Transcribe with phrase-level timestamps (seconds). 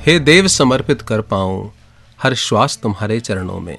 [0.00, 1.72] हे देव समर्पित कर पाऊँ
[2.22, 3.78] हर श्वास तुम्हारे चरणों में।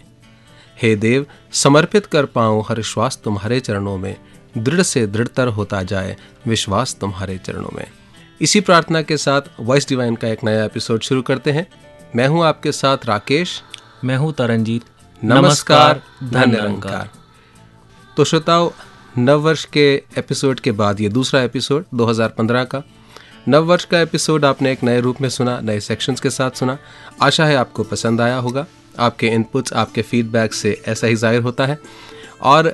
[0.81, 4.15] हे देव, समर्पित कर पाऊँ हर श्वास तुम्हारे चरणों में।
[4.53, 6.15] दृढ़ से दृढ़तर होता जाए
[6.47, 7.85] विश्वास तुम्हारे चरणों में।
[8.41, 11.67] इसी प्रार्थना के साथ वॉइस डिवाइन का एक नया एपिसोड शुरू करते हैं।
[12.15, 13.61] मैं हूँ आपके साथ राकेश।
[14.03, 14.83] मैं हूँ तरनजीत
[15.21, 17.09] नमस्कार धन निरंकार
[18.17, 18.69] तो श्रोताओं
[19.17, 19.85] नव वर्ष के
[20.17, 22.81] एपिसोड के बाद ये दूसरा एपिसोड 2015 का।
[23.47, 26.77] नव वर्ष का एपिसोड आपने एक नए रूप में सुना नए सेक्शंस के साथ सुना।
[27.21, 28.65] आशा है आपको पसंद आया होगा।
[28.99, 31.79] आपके इनपुट्स आपके फीडबैक से ऐसा ही ज़ाहिर होता है।
[32.41, 32.71] और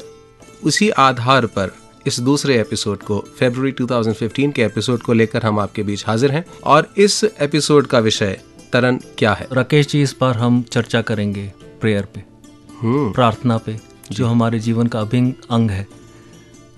[0.64, 1.72] उसी आधार पर
[2.08, 6.46] इस दूसरे एपिसोड को फरवरी 2015 के एपिसोड को लेकर हम आपके बीच हाजिर हैं।
[6.64, 8.42] और इस एपिसोड का विषय
[8.74, 9.48] तरन क्या है?
[9.52, 12.24] राकेश जी इस बार हम चर्चा करेंगे प्रेयर पे
[12.82, 13.80] हम्म। प्रार्थना पे
[14.12, 15.88] जो हमारे जीवन का अभिन्न अंग है।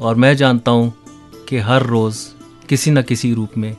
[0.02, 0.93] और मैं जानता हूँ
[1.49, 2.17] कि हर रोज
[2.69, 3.77] किसी न किसी रूप में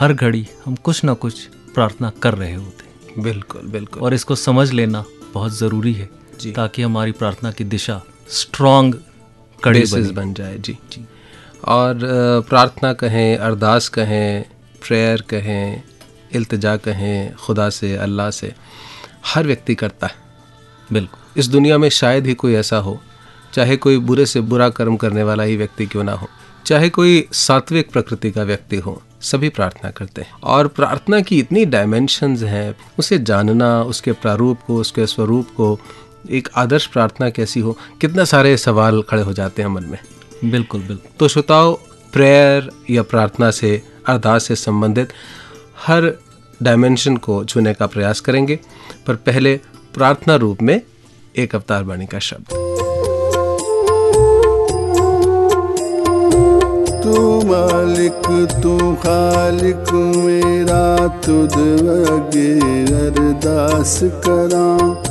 [0.00, 4.34] हर घड़ी हम कुछ ना कुछ प्रार्थना कर रहे होते हैं। बिल्कुल बिल्कुल। और इसको
[4.34, 6.10] समझ लेना बहुत ज़रूरी है
[6.46, 8.94] ताकि हमारी प्रार्थना की दिशा स्ट्रांग
[9.64, 11.06] कड़ी बेसिस बन। जाए जी जी।
[11.68, 11.98] और
[12.48, 14.44] प्रार्थना कहें अरदास कहें
[14.82, 15.82] प्रेयर कहें
[16.34, 18.52] इल्तिजा कहें खुदा से अल्लाह से
[19.26, 20.14] हर व्यक्ति करता है
[20.90, 22.98] बिल्कुल। इस दुनिया में शायद ही कोई ऐसा हो
[23.54, 26.28] चाहे कोई बुरे से बुरा कर्म करने वाला ही व्यक्ति क्यों ना हो
[26.66, 31.64] चाहे कोई सात्विक प्रकृति का व्यक्ति हो सभी प्रार्थना करते हैं। और प्रार्थना की इतनी
[31.64, 35.78] डायमेंशंस हैं उसे जानना उसके प्रारूप को उसके स्वरूप को
[36.30, 37.78] एक आदर्श प्रार्थना कैसी हो?
[38.00, 39.98] कितना सारे सवाल खड़े हो जाते हैं मन में।
[40.50, 41.78] बिल्कुल बिल्कुल। तो श्रोताओ
[42.12, 45.08] प्रेयर या प्रार्थना से अरदास से संबंधित
[45.86, 46.18] हर
[46.62, 48.60] डायमेंशन को छूने का प्रयास करेंगे।
[49.06, 49.60] पर पहले
[49.94, 50.80] प्रार्थना रूप में
[51.36, 52.46] एक अवतार वाणी का शब्द।
[57.04, 61.52] तू मालिक तू खालिक मेरा तुद
[62.10, 62.60] अगे
[63.06, 65.02] अरदास करा।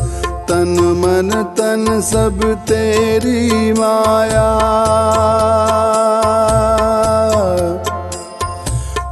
[0.51, 4.50] तन मन तन सब तेरी माया।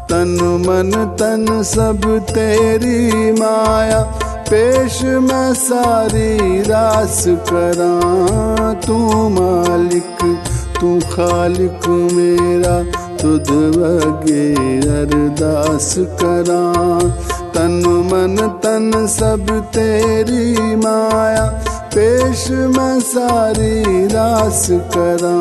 [0.09, 4.01] तन मन तन सब तेरी माया।
[4.49, 7.93] पेश मैं सारी रास करा,
[8.73, 8.97] तू
[9.29, 10.43] मालिक,
[10.81, 12.83] तू खालिक मेरा।
[13.17, 17.28] तुद वगे अरदास करा।
[17.59, 21.45] तन मन तन सब तेरी माया,
[21.95, 25.33] पेश मैं सारी रास करा।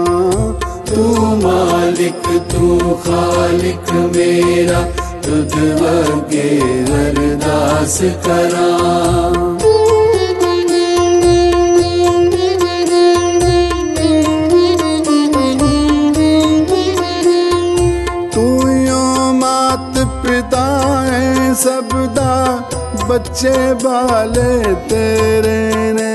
[0.82, 1.04] तू
[1.36, 4.80] मालिक, तू खालिक मेरा,
[5.20, 9.47] तुझ वगे अरदास करा।
[23.08, 26.14] बच्चे बाले तेरे ने,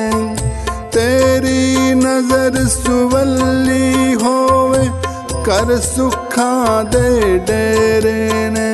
[0.89, 4.83] तेरी नज़र सुवल्ली होवे,
[5.45, 8.71] कर सुखा दे डेरे ने,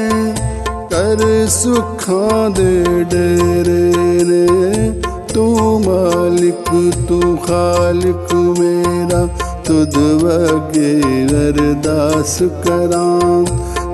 [0.94, 3.84] कर सुखा दे डेरे
[4.24, 4.46] ने,
[5.34, 5.46] तू
[5.80, 6.70] मालिक,
[7.10, 9.26] तू खालिक मेरा,
[9.64, 10.94] तुद वगे
[11.48, 13.06] अरदास करा,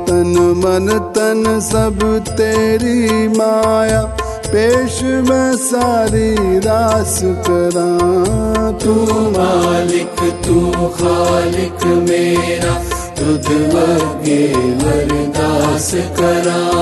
[0.05, 4.01] तन मन तन सब तेरी माया,
[4.47, 7.89] पेश मैं सारी रास करा।
[8.71, 8.93] तू
[9.29, 12.73] मालिक, तू खालिक मेरा,
[13.19, 16.74] तुझ वगे अरदास करा।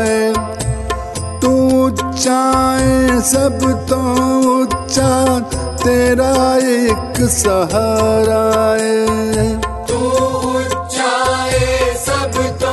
[0.00, 0.32] है
[1.40, 3.58] तू ऊंचाए सब
[3.90, 4.00] तो
[4.52, 5.12] ऊँचा
[5.84, 6.32] तेरा
[6.68, 8.44] एक सहारा
[8.80, 9.44] है।
[9.88, 9.98] तू
[10.50, 12.72] ऊंचाए सब तो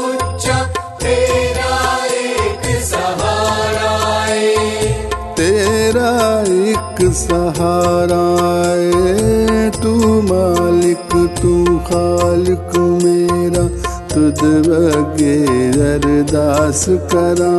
[0.00, 0.58] ऊँचा
[1.02, 1.74] तेरा
[2.20, 3.94] एक सहारा
[4.28, 4.54] है।
[5.34, 6.12] तेरा
[6.70, 8.24] एक सहारा
[8.70, 11.54] है तू मालिक तू
[11.88, 12.21] मेरा
[14.42, 15.34] तुद वगे
[15.86, 17.50] अरदास करा।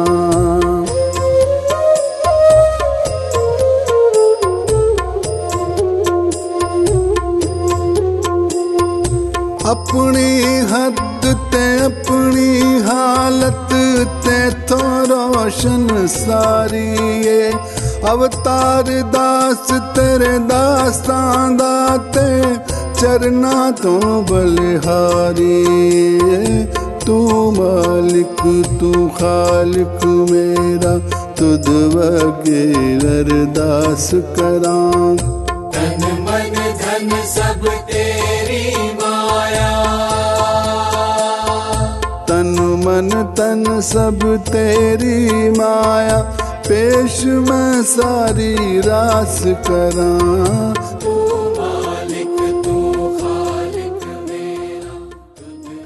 [9.71, 10.31] अपनी
[10.71, 10.99] हद
[11.53, 12.51] ते अपनी
[12.83, 13.73] हालत
[14.25, 14.81] ते तो
[15.11, 16.87] रोशन सारी
[17.23, 17.51] है।
[18.09, 22.29] अवतार दास तेरे दास्तां दाते
[23.03, 23.93] चरना तो
[24.29, 25.63] बलिहारी
[27.05, 27.15] तू
[27.51, 28.43] मालिक
[28.79, 30.93] तू खालिक मेरा
[31.39, 32.61] तुद वगे
[33.09, 34.07] अरदास
[34.37, 34.75] करा।
[35.73, 38.63] तन मन धन सब तेरी
[39.01, 39.73] माया।
[42.29, 42.55] तन
[42.85, 46.19] मन तन सब तेरी माया
[46.69, 50.92] पेश मैं सारी रास करां।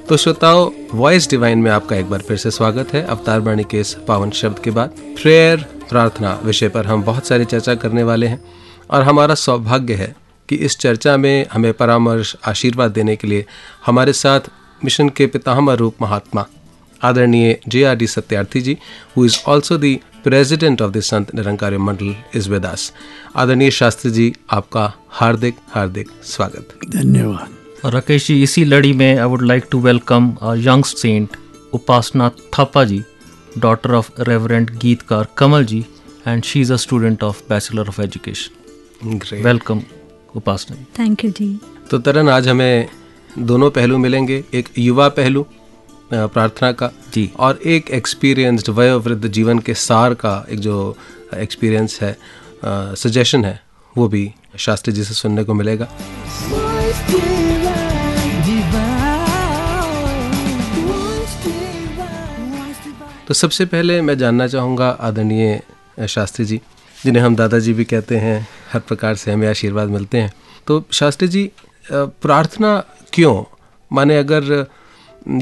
[0.08, 0.60] तो श्रोताओ
[0.94, 4.30] वॉइस डिवाइन में आपका एक बार फिर से स्वागत है। अवतार वाणी के इस पावन
[4.30, 4.90] शब्द के बाद
[5.22, 8.40] प्रेयर प्रार्थना विषय पर हम बहुत सारी चर्चा करने वाले हैं
[8.90, 10.14] और हमारा सौभाग्य है
[10.48, 13.44] कि इस चर्चा में हमें परामर्श, आशीर्वाद देने के लिए
[13.86, 14.48] हमारे साथ
[14.82, 16.46] मिशन के पितामह रूप महात्मा
[17.02, 18.76] आदरणीय J R D Satyarthi ji
[19.16, 19.94] who is also the
[20.24, 26.78] president of the Sant Nirankar Mandal is with आदरणीय शास्त्री जी, आपका हार्दिक हार्दिक स्वागत।
[26.88, 31.36] धन्यवाद। राकेश जी इसी लड़ी में I would like to welcome young saint
[31.72, 33.02] Upasana Thapa ji
[33.58, 35.84] daughter of reverend गीतकार Kamal ji
[36.26, 39.82] and she is a student of bachelor of education welcome
[40.36, 41.58] Upasana thank you ji
[41.90, 42.88] तो तरन आज हमें
[43.38, 45.46] दोनों पहलू मिलेंगे एक युवा पहलू
[46.12, 50.96] प्रार्थना का जी। और एक एक्सपीरियंस्ड वयोवृद्ध जीवन के सार का एक जो
[51.34, 52.16] एक्सपीरियंस है
[52.96, 53.60] सजेशन है
[53.96, 55.88] वो भी शास्त्री जी से सुनने को मिलेगा।
[63.28, 66.60] तो सबसे पहले मैं जानना चाहूँगा आदरणीय शास्त्री जी
[67.04, 70.32] जिन्हें हम दादाजी भी कहते हैं हर प्रकार से हमें आशीर्वाद मिलते हैं।
[70.66, 71.50] तो शास्त्री जी
[71.92, 72.70] प्रार्थना
[73.12, 73.44] क्यों?
[73.90, 74.66] माने अगर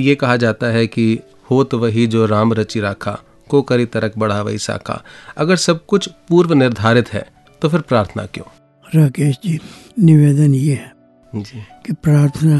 [0.01, 1.19] ये कहा जाता है कि
[1.51, 3.19] होत वही जो राम रचि राखा
[3.51, 5.03] को करी तरक बढ़ा वही साखा।
[5.37, 7.25] अगर सब कुछ पूर्व निर्धारित है
[7.63, 8.47] तो फिर प्रार्थना क्यों?
[8.95, 9.59] राकेश जी
[9.99, 10.93] निवेदन ये है
[11.33, 12.59] जी। कि प्रार्थना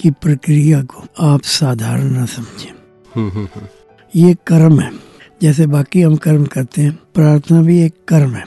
[0.00, 2.70] की प्रक्रिया को आप साधारण न समझें।
[3.14, 3.66] हम्म हम्म हम्म,
[4.16, 4.90] ये कर्म है।
[5.42, 8.44] जैसे बाकी हम कर्म करते हैं प्रार्थना भी एक कर्म है।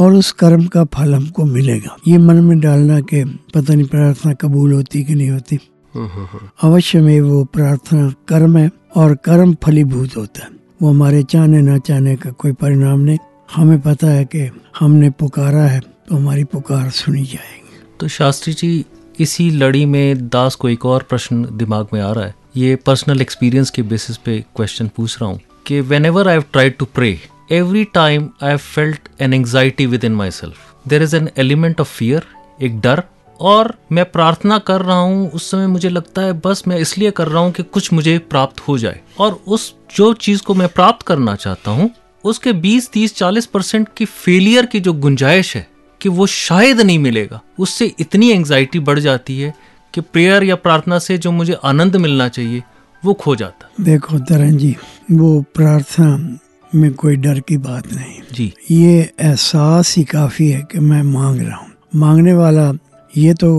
[0.00, 4.32] और उस कर्म का फल हमको मिलेगा। ये मन में डालना के पता नहीं प्रार्थना
[4.32, 5.58] कबूल होती कि नहीं होती।
[5.94, 10.48] हम्म हम्म हम्म, अवश्य में वो प्रार्थना कर्म है और कर्म फलीभूत होता है।
[10.82, 13.18] वो हमारे चाहने न चाहने का कोई परिणाम नहीं।
[13.54, 18.84] हमें पता है कि हमने पुकारा है तो हमारी पुकार सुनी जाएगी। तो शास्त्री जी
[19.20, 23.20] इसी लड़ी में दास को एक और प्रश्न दिमाग में आ रहा है। ये पर्सनल
[23.20, 27.18] एक्सपीरियंस के बेसिस पे क्वेश्चन पूछ रहा हूँ कि whenever I have tried to pray
[27.52, 32.26] every time I have felt an anxiety within myself there is an element of fear
[32.62, 33.02] एक डर,
[33.40, 37.28] और मैं प्रार्थना कर रहा हूँ, उस समय मुझे लगता है बस मैं इसलिए कर
[37.28, 41.06] रहा हूँ कि कुछ मुझे प्राप्त हो जाए। और उस जो चीज़ को मैं प्राप्त
[41.06, 41.90] करना चाहता हूँ,
[42.24, 45.66] उसके 20 30 40 परसेंट की फेलियर की जो गुंजाइश है,
[46.00, 49.54] कि वो शायद नहीं मिलेगा। उससे इतनी एंग्जाइटी बढ़ जाती है
[49.96, 52.62] कि प्रेयर या प्रार्थना से जो मुझे आनंद मिलना चाहिए
[53.02, 54.74] वो खो जाता। देखो तरन जी
[55.10, 56.38] वो प्रार्थना
[56.72, 61.40] में कोई डर की बात नहीं। जी। ये एहसास ही काफ़ी है कि मैं मांग
[61.40, 62.72] रहा हूँ। मांगने वाला
[63.16, 63.50] ये तो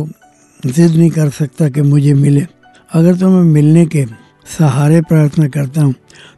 [0.64, 2.46] जिद नहीं कर सकता कि मुझे मिले।
[2.92, 4.06] अगर तो मैं मिलने के
[4.48, 5.94] सहारे प्रार्थना करता हूँ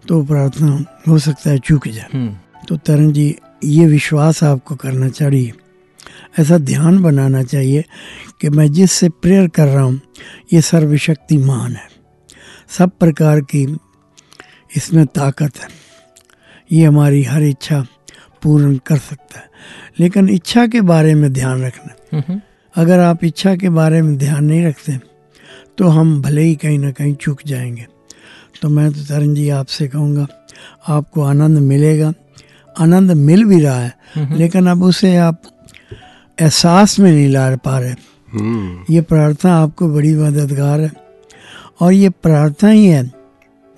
[0.07, 2.35] तो प्रार्थना हो सकता है चूक जाए। हम्म।
[2.67, 5.51] तो तरन जी ये विश्वास आपको करना चाहिए।
[6.33, 7.83] ऐसा ध्यान बनाना चाहिए
[8.41, 9.99] कि मैं जिससे प्रेयर कर रहा हूँ
[10.53, 11.87] ये सर्वशक्तिमान है।
[12.69, 13.65] सब प्रकार की
[14.71, 15.67] इसमें ताकत है।
[16.71, 17.81] ये हमारी हर इच्छा
[18.43, 19.47] पूर्ण कर सकता है।
[19.99, 22.39] लेकिन इच्छा के बारे में ध्यान रखना।
[22.75, 24.99] अगर आप इच्छा के बारे में ध्यान नहीं रखते
[25.77, 27.85] तो हम भले ही कहीं ना कहीं चूक जाएँगे।
[28.61, 30.27] तो मैं तो तरन जी आपसे कहूँगा
[30.87, 32.13] आपको आनंद मिलेगा।
[32.75, 35.41] आनंद मिल भी रहा है लेकिन अब उसे आप
[36.41, 37.91] एहसास में नहीं ला पा रहे।
[38.33, 40.91] हम्म। ये प्रार्थना आपको बड़ी मददगार है।
[41.79, 43.11] और ये प्रार्थना ही है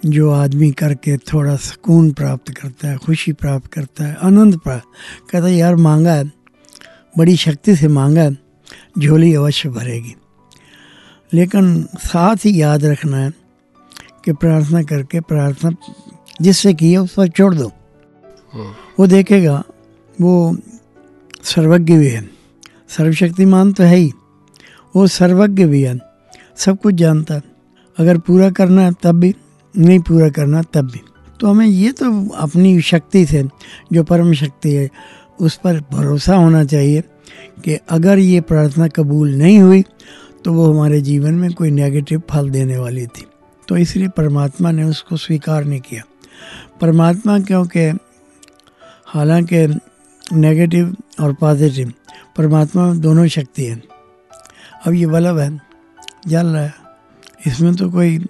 [0.06, 4.86] जो आदमी करके थोड़ा सुकून प्राप्त करता है खुशी प्राप्त करता है आनंद प्राप्त
[5.32, 6.32] कहता है। यार मांगा है।
[7.18, 8.38] बड़ी शक्ति से मांगा है।
[9.00, 10.16] झोली अवश्य भरेगी।
[11.34, 13.34] लेकिन साथ ही याद रखना है
[14.26, 15.76] कि प्रार्थना करके प्रार्थना
[16.42, 17.72] जिससे की है उस पर छोड़ दो।
[19.00, 19.64] वो देखेगा
[20.22, 20.58] वो
[21.44, 22.31] सर्वज्ञ भी है।
[22.98, 24.12] सर्वशक्तिमान तो है ही।
[24.96, 26.00] वो सर्वज्ञ भी है।
[26.56, 27.42] सब कुछ जानता है।
[27.98, 29.36] अगर पूरा करना है, तब भी।
[29.78, 31.00] नहीं पूरा करना तब भी।
[31.40, 33.48] तो हमें ये तो अपनी शक्ति से,
[33.94, 34.90] जो परम शक्ति है,
[35.40, 37.02] उस पर भरोसा होना चाहिए
[37.66, 39.84] कि अगर ये प्रार्थना कबूल नहीं हुई
[40.46, 43.26] तो वो हमारे जीवन में कोई नेगेटिव फल देने वाली थी।
[43.68, 46.04] तो इसलिए परमात्मा ने उसको स्वीकार नहीं किया।
[46.82, 47.98] परमात्मा क्योंकि
[49.06, 49.80] हालाँकि
[50.34, 51.94] नेगेटिव और पॉजिटिव
[52.38, 53.82] परमात्मा में दोनों शक्ति है।
[54.88, 55.62] अब ये बल्ब है,
[56.28, 56.74] जल रहा है।
[57.48, 58.26] इसमें तो कोई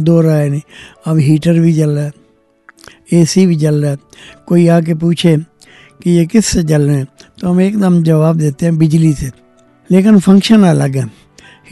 [0.00, 0.60] दो राय नहीं।
[1.06, 2.12] अब हीटर भी जल रहा है,
[3.12, 3.98] एसी भी जल रहा है।
[4.46, 5.36] कोई आके पूछे
[6.02, 7.06] कि ये किस से जल रहे हैं
[7.40, 9.30] तो हम एकदम जवाब देते हैं बिजली से।
[9.90, 11.04] लेकिन फ़ंक्शन अलग है।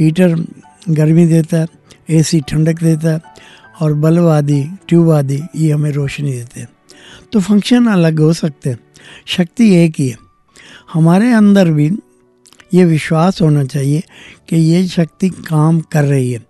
[0.00, 0.36] हीटर
[0.88, 1.66] गर्मी देता है,
[2.10, 3.20] एसी ठंडक देता है,
[3.80, 6.68] और बल्ब आदि, ट्यूब आदि, ये हमें रोशनी देते हैं।
[7.32, 8.78] तो फ़ंक्शन अलग हो सकते हैं।
[9.26, 10.27] शक्ति एक ही है।
[10.92, 11.90] हमारे अंदर भी
[12.74, 14.02] ये विश्वास होना चाहिए
[14.48, 16.44] कि ये शक्ति काम कर रही है।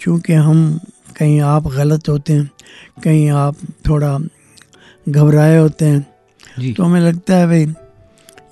[0.00, 0.80] चूँकि हम
[1.18, 2.50] कहीं आप गलत होते हैं
[3.04, 3.56] कहीं आप
[3.88, 4.18] थोड़ा
[5.08, 6.00] घबराए होते हैं
[6.74, 7.66] तो हमें लगता है भाई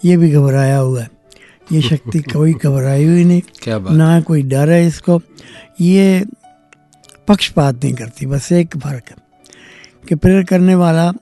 [0.05, 1.11] ये भी घबराया हुआ है।
[1.73, 5.21] ये शक्ति कोई घबराई हुई नहीं। क्या बात। ना कोई डर है इसको।
[5.81, 6.25] ये
[7.29, 9.17] पक्षपात नहीं करती बस एक फ़र्क है
[10.09, 11.13] कि प्रेयर करने वाला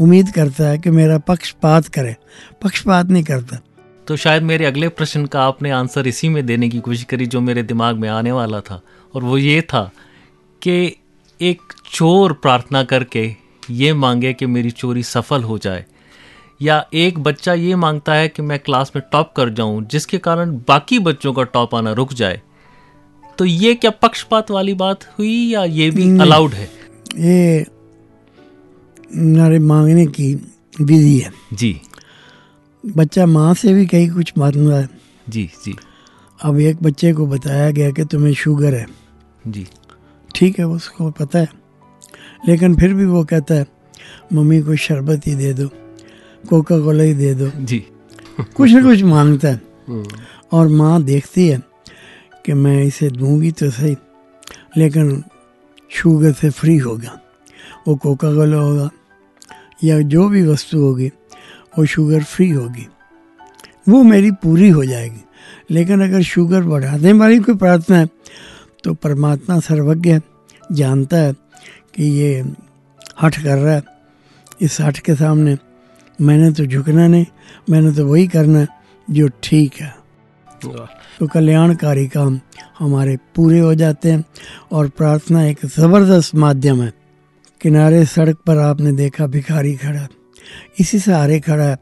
[0.00, 2.16] उम्मीद करता है कि मेरा पक्षपात करे।
[2.64, 3.58] पक्षपात नहीं करता।
[4.06, 7.40] तो शायद मेरे अगले प्रश्न का आपने आंसर इसी में देने की कोशिश करी जो
[7.40, 8.80] मेरे दिमाग में आने वाला था।
[9.14, 9.90] और वो ये था
[10.62, 10.96] कि
[11.40, 11.60] एक
[11.92, 13.34] चोर प्रार्थना करके
[13.70, 15.84] ये मांगे कि मेरी चोरी सफल हो जाए।
[16.62, 20.56] या एक बच्चा ये माँगता है कि मैं क्लास में टॉप कर जाऊँ जिसके कारण
[20.68, 22.40] बाकी बच्चों का टॉप आना रुक जाए।
[23.38, 26.70] तो ये क्या पक्षपात वाली बात हुई या ये भी अलाउड है?
[27.18, 27.64] ये
[29.58, 30.34] मांगने की
[30.80, 31.80] विधि है। जी।
[32.84, 34.88] बच्चा माँ से भी कहीं कुछ माँगता है
[35.28, 35.76] जी जी।
[36.42, 38.86] अब एक बच्चे को बताया गया कि तुम्हें शुगर है।
[39.46, 39.66] जी।
[40.34, 41.48] ठीक है उसको पता है।
[42.48, 43.66] लेकिन फिर भी वो कहता है
[44.32, 45.68] मम्मी को शरबत ही दे दो
[46.48, 47.84] कोका कोला ही दे दो। जी।
[48.40, 50.04] कुछ ना कुछ माँगता है। हम्म,
[50.52, 51.62] और माँ देखती है
[52.46, 53.96] कि मैं इसे दूँगी तो सही
[54.76, 55.24] लेकिन
[55.90, 57.20] शुगर से फ्री होगा
[57.88, 58.90] वो कोका कोला होगा
[59.84, 61.10] या जो भी वस्तु होगी
[61.78, 62.86] वो शुगर फ्री होगी।
[63.88, 65.20] वो मेरी पूरी हो जाएगी।
[65.70, 68.08] लेकिन अगर शुगर बढ़ाने वाली कोई प्रार्थना है
[68.84, 70.20] तो परमात्मा सर्वज्ञ है
[70.72, 71.32] जानता है
[71.94, 72.44] कि ये
[73.22, 73.82] हठ कर रहा है।
[74.60, 75.56] इस हठ के सामने
[76.18, 77.26] मैंने तो झुकना नहीं
[77.70, 78.68] मैंने तो वही करना है
[79.08, 79.94] जो ठीक है।
[80.64, 82.40] तो कल्याणकारी काम
[82.78, 84.24] हमारे पूरे हो जाते हैं
[84.72, 86.92] और प्रार्थना एक ज़बरदस्त माध्यम है।
[87.60, 90.06] किनारे सड़क पर आपने देखा भिखारी खड़ा।
[90.80, 91.78] इसी सहारे खड़ा है।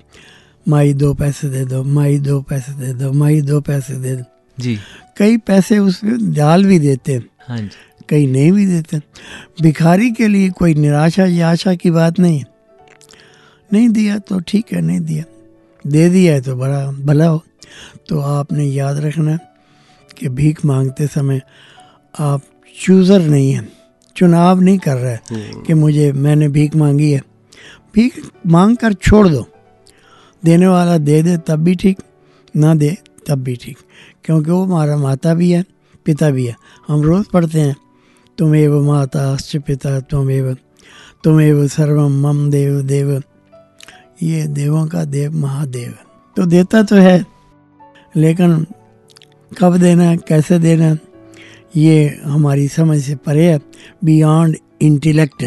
[0.67, 4.25] माई दो पैसे दे दो माई दो पैसे दे दो माई दो पैसे दे दो।
[4.59, 4.79] जी।
[5.17, 7.71] कई पैसे उसमें डाल भी देते हैं हाँ जी।
[8.09, 8.99] कई नहीं भी देते
[9.63, 12.47] भिखारी के लिए कोई निराशा या आशा की बात नहीं है।
[13.71, 15.25] नहीं दिया तो ठीक है नहीं दिया।
[15.85, 17.43] दे दिया है तो बड़ा भला हो।
[18.09, 19.37] तो आपने याद रखना
[20.19, 21.41] कि भीख मांगते समय
[22.15, 22.43] आप
[22.75, 23.69] चूज़र नहीं हैं
[24.17, 27.21] चुनाव नहीं कर रहे हैं कि मुझे मैंने भीख मांगी है।
[27.95, 29.47] भीख मांग कर छोड़ दो।
[30.45, 31.99] देने वाला दे दे, तब भी ठीक।
[32.57, 32.97] ना दे,
[33.29, 33.79] तब भी ठीक।
[34.25, 35.65] क्योंकि वो हमारा माता भी है,
[36.05, 36.57] पिता भी है।
[36.89, 37.77] हम रोज़ पढ़ते हैं
[38.39, 40.57] तुमेव माता अश्च पिता त्वमेव
[41.25, 43.23] तुमेव सर्वम मम देव देव।
[44.23, 45.95] ये देवों का देव महादेव
[46.37, 47.25] तो देता तो है,
[48.17, 48.67] लेकिन
[49.59, 50.99] कब देना है, कैसे देना है,
[51.77, 53.61] ये हमारी समझ से परे है।
[54.05, 55.43] बियॉन्ड इंटेलेक्ट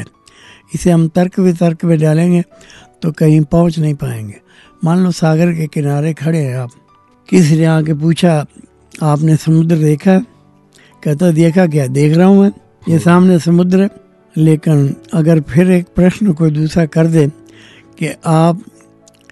[0.74, 2.44] इसे हम तर्क वितर्क में डालेंगे
[3.02, 4.42] तो कहीं पहुँच नहीं पाएँगे।
[4.84, 6.70] मान लो सागर के किनारे खड़े हैं आप।
[7.30, 8.46] किसी ने आके पूछा
[9.04, 10.12] आपने समुद्र देखा?
[10.12, 10.26] है?
[11.04, 11.88] कहता देखा क्या?
[11.88, 12.52] देख रहा हूँ मैं।
[12.90, 13.90] ये सामने समुद्र है।
[14.38, 17.28] लेकिन अगर फिर एक प्रश्न कोई दूसरा कर दे
[18.00, 18.64] कि आप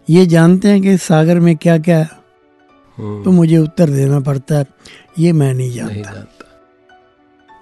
[0.10, 2.10] ये जानते हैं कि सागर में क्या क्या है
[2.98, 4.66] हम्म, तो मुझे उत्तर देना पड़ता है।
[5.20, 6.66] ये मैं नहीं जानता। नहीं जानता।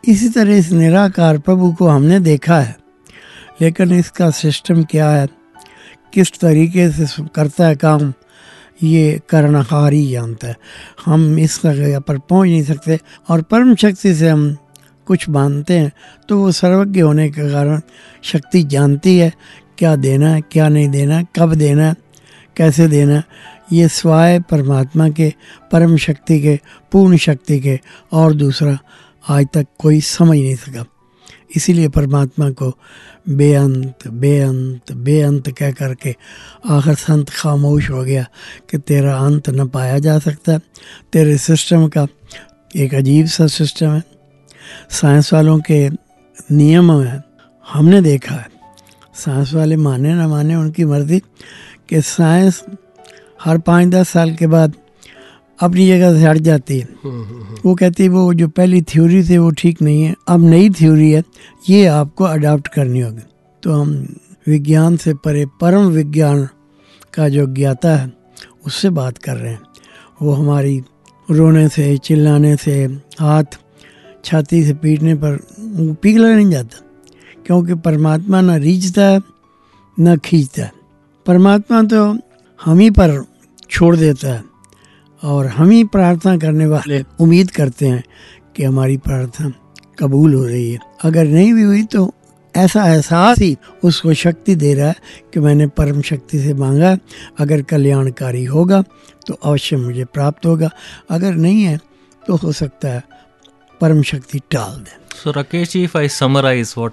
[0.07, 2.80] इसी तरह इस निराकार प्रभु को हमने देखा है।
[3.61, 5.27] लेकिन इसका सिस्टम क्या है?
[6.13, 8.13] किस तरीके से करता है काम?
[8.83, 10.55] ये कर्णहार ही जानता है।
[11.05, 12.99] हम इस जगह पर पहुँच नहीं सकते
[13.29, 14.55] और परम शक्ति से हम
[15.07, 15.91] कुछ मानते हैं
[16.29, 17.81] तो वो सर्वज्ञ होने के कारण
[18.23, 19.31] शक्ति जानती है,
[19.77, 21.95] क्या देना है, क्या नहीं देना है, कब देना है,
[22.57, 23.23] कैसे देना है।
[23.73, 25.33] ये स्वाय परमात्मा के,
[25.71, 26.59] परम शक्ति के,
[26.91, 27.79] पूर्ण शक्ति के
[28.11, 28.77] और दूसरा
[29.29, 30.85] आज तक कोई समझ नहीं सका।
[31.55, 32.69] इसीलिए परमात्मा को
[33.29, 36.15] बेअंत बेअंत बेअंत कह करके
[36.69, 38.25] आखिर संत खामोश हो गया
[38.69, 40.57] कि तेरा अंत न पाया जा सकता।
[41.13, 42.07] तेरे सिस्टम का
[42.75, 44.03] एक अजीब सा सिस्टम है।
[44.89, 45.89] साइंस वालों के
[46.51, 47.23] नियम है
[47.73, 48.49] हमने देखा है।
[49.15, 51.19] साइंस वाले माने ना माने उनकी मर्ज़ी
[51.89, 52.63] कि साइंस
[53.43, 54.73] हर पाँच दस साल के बाद
[55.61, 56.87] अपनी जगह से हट जाती है।
[57.65, 61.11] वो कहती है वो जो पहली थ्योरी थी वो ठीक नहीं है। अब नई थ्योरी
[61.11, 61.23] है।
[61.69, 63.21] ये आपको अडाप्ट करनी होगी।
[63.63, 64.15] तो हम
[64.47, 66.47] विज्ञान से परे परम विज्ञान
[67.13, 68.11] का जो ज्ञाता है
[68.65, 69.61] उससे बात कर रहे हैं।
[70.21, 70.81] वो हमारी
[71.31, 72.83] रोने से चिल्लाने से
[73.19, 73.43] हाथ
[74.25, 76.87] छाती से पीटने पर वो पिघला नहीं जाता।
[77.45, 79.21] क्योंकि परमात्मा ना रीझता है
[79.99, 80.71] न खींचता है।
[81.25, 82.17] परमात्मा तो
[82.65, 83.25] हम ही पर
[83.69, 84.50] छोड़ देता है।
[85.23, 88.03] और हम ही प्रार्थना करने वाले उम्मीद करते हैं
[88.55, 89.53] कि हमारी प्रार्थना
[89.99, 92.13] कबूल हो रही है। अगर नहीं भी हुई तो
[92.55, 94.95] ऐसा एहसास ही उसको शक्ति दे रहा है
[95.33, 96.99] कि मैंने परम शक्ति से मांगा। है।
[97.39, 98.81] अगर कल्याणकारी होगा
[99.27, 100.69] तो अवश्य मुझे प्राप्त होगा।
[101.09, 101.79] अगर नहीं है
[102.27, 103.03] तो हो सकता है
[103.81, 106.91] परम शक्ति टाल दे। So Rakesh ji, if I summarize what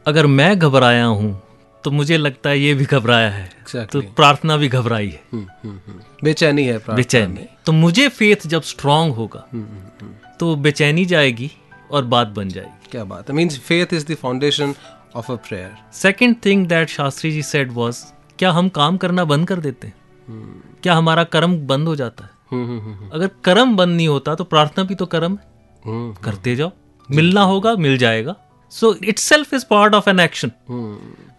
[0.07, 1.41] अगर मैं घबराया हूँ
[1.83, 3.91] तो मुझे लगता है ये भी घबराया है। Exactly.
[3.91, 8.61] तो प्रार्थना भी घबराई है। हम्म, हम्म, हम्म। बेचैनी है बेचैनी। तो मुझे फेथ जब
[8.61, 9.47] स्ट्रांग होगा
[10.39, 11.51] तो बेचैनी जाएगी
[11.91, 14.73] और बात बन जाएगी। क्या बात means faith is the foundation
[15.15, 17.95] of a prayer second thing that Shastri ji said was
[18.39, 19.95] क्या हम काम करना बंद कर देते हैं?
[20.83, 22.29] क्या हमारा कर्म बंद हो जाता है?
[22.51, 26.71] हम्म, अगर कर्म बंद नहीं होता तो प्रार्थना भी तो कर्म है। करते जाओ।
[27.11, 28.35] मिलना होगा मिल जाएगा।
[28.71, 30.51] So itself is part of an action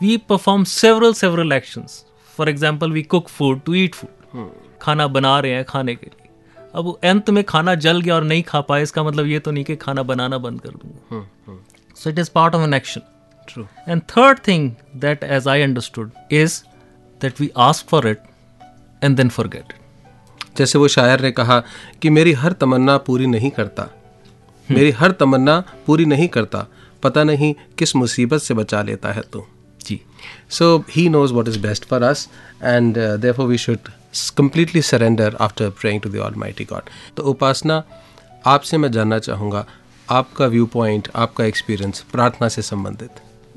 [0.03, 2.05] we perform several several actions
[2.37, 4.51] for example we cook food to eat food
[4.83, 6.29] खाना बना रहे हैं खाने के लिए।
[6.75, 9.65] अब अंत में खाना जल गया और नहीं खा पाए इसका मतलब ये तो नहीं
[9.65, 11.59] कि खाना बनाना बंद कर दूँगा।
[11.97, 13.01] So it is part of an action
[13.49, 14.65] true And third thing
[15.03, 16.57] that, as I understood, is
[17.21, 18.27] that we ask for it
[19.03, 19.79] and then forget it.
[20.59, 21.59] जैसे वो शायर ने कहा
[22.03, 23.89] कि मेरी हर तमन्ना पूरी नहीं करता।
[24.69, 26.67] मेरी हर तमन्ना पूरी नहीं करता।
[27.03, 29.45] पता नहीं किस मुसीबत से बचा लेता है तू।
[29.87, 30.01] जी।
[30.51, 32.27] So he knows what is best for us,
[32.63, 32.99] and
[33.33, 36.83] we should s- completely surrender after praying to the Almighty God.
[37.17, 37.85] तो उपासना
[38.47, 39.67] आपसे मैं जानना चाहूँगा
[40.11, 43.11] आपका व्यू पॉइंट आपका एक्सपीरियंस प्रार्थना से संबंधित।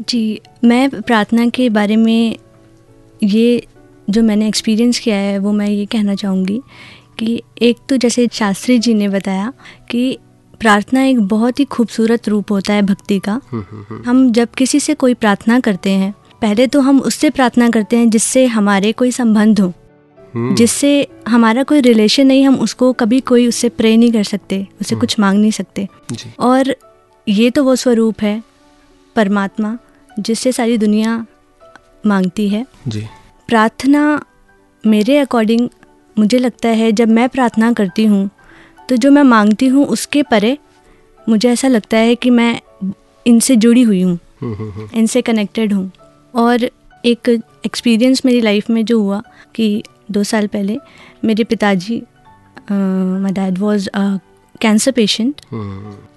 [0.10, 2.38] जी मैं प्रार्थना के बारे में
[3.23, 3.67] ये
[4.10, 6.62] जो मैंने एक्सपीरियंस किया है वो मैं ये कहना चाहूँगी
[7.19, 9.54] कि एक तो जैसे शास्त्री जी ने बताया
[9.91, 10.17] कि
[10.62, 13.39] प्रार्थना एक बहुत ही खूबसूरत रूप होता है भक्ति का।
[14.06, 18.10] हम जब किसी से कोई प्रार्थना करते हैं पहले तो हम उससे प्रार्थना करते हैं
[18.10, 19.74] जिससे हमारे कोई संबंध हो।
[20.54, 24.95] जिससे हमारा कोई रिलेशन नहीं हम उसको कभी कोई उससे प्रे नहीं कर सकते उसे
[24.95, 25.88] कुछ मांग नहीं सकते।
[26.39, 26.76] और
[27.28, 28.41] ये तो वो स्वरूप है
[29.15, 29.78] परमात्मा
[30.19, 31.26] जिससे सारी दुनिया
[32.06, 33.06] मांगती है। जी।
[33.50, 34.04] प्रार्थना
[34.84, 35.69] मेरे अकॉर्डिंग
[36.17, 38.30] मुझे लगता है जब मैं प्रार्थना करती हूँ
[38.89, 40.58] तो जो मैं मांगती हूँ उसके परे
[41.30, 42.60] मुझे ऐसा लगता है कि मैं
[43.26, 45.91] इनसे जुड़ी हुई हूँ हम्म, हम्म, हम्म, इनसे कनेक्टेड हूँ।
[46.34, 46.70] और
[47.06, 47.30] एक
[47.65, 49.22] एक्सपीरियंस मेरी लाइफ में जो हुआ
[49.56, 50.78] कि दो साल पहले
[51.26, 52.02] मेरे पिताजी
[52.72, 53.89] my dad was
[54.62, 55.41] cancer patient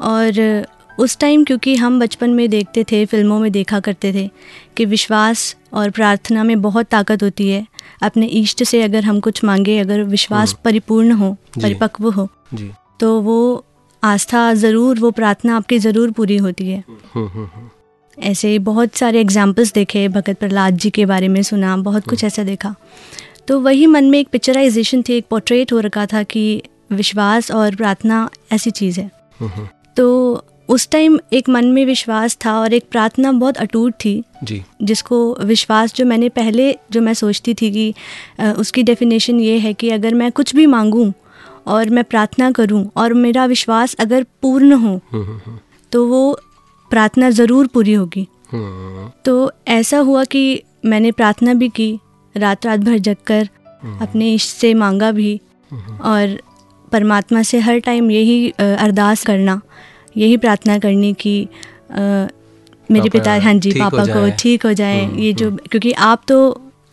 [0.00, 0.66] और
[0.98, 4.30] उस टाइम क्योंकि हम बचपन में देखते थे फ़िल्मों में देखा करते थे
[4.76, 7.66] कि विश्वास और प्रार्थना में बहुत ताकत होती है।
[8.02, 12.70] अपने इष्ट से अगर हम कुछ मांगे अगर विश्वास परिपूर्ण हो परिपक्व हो जी।
[13.00, 13.64] तो वो
[14.02, 17.68] आस्था ज़रूर वो प्रार्थना आपकी ज़रूर पूरी होती है। हम्म, हम्म, हम्म,
[18.18, 22.44] ऐसे बहुत सारे एग्जाम्पल्स देखे भगत प्रहलाद जी के बारे में सुना बहुत कुछ ऐसा
[22.44, 22.74] देखा।
[23.48, 27.74] तो वही मन में एक पिक्चराइजेशन थी एक पोर्ट्रेट हो रखा था कि विश्वास और
[27.74, 32.84] प्रार्थना ऐसी चीज़ है। हम्म, तो उस टाइम एक मन में विश्वास था और एक
[32.90, 37.94] प्रार्थना बहुत अटूट थी। जी। जिसको विश्वास जो मैंने पहले जो मैं सोचती थी कि
[38.58, 41.10] उसकी डेफिनेशन ये है कि अगर मैं कुछ भी मांगूं
[41.66, 45.58] और मैं प्रार्थना करूँ और मेरा विश्वास अगर पूर्ण हो हम्म, हम्म, हम्म,
[45.92, 46.40] तो वो
[46.90, 48.26] प्रार्थना ज़रूर पूरी होगी।
[49.24, 51.98] तो ऐसा हुआ कि मैंने प्रार्थना भी की
[52.34, 53.48] रात रात भर जग कर
[54.02, 55.40] अपने इष्ट से मांगा भी
[56.00, 56.38] और
[56.92, 59.60] परमात्मा से हर टाइम यही अरदास करना।
[60.16, 61.36] यही प्रार्थना करनी कि
[62.90, 66.38] मेरे पिता हाँ जी पापा को ठीक हो जाए। ये जो क्योंकि आप तो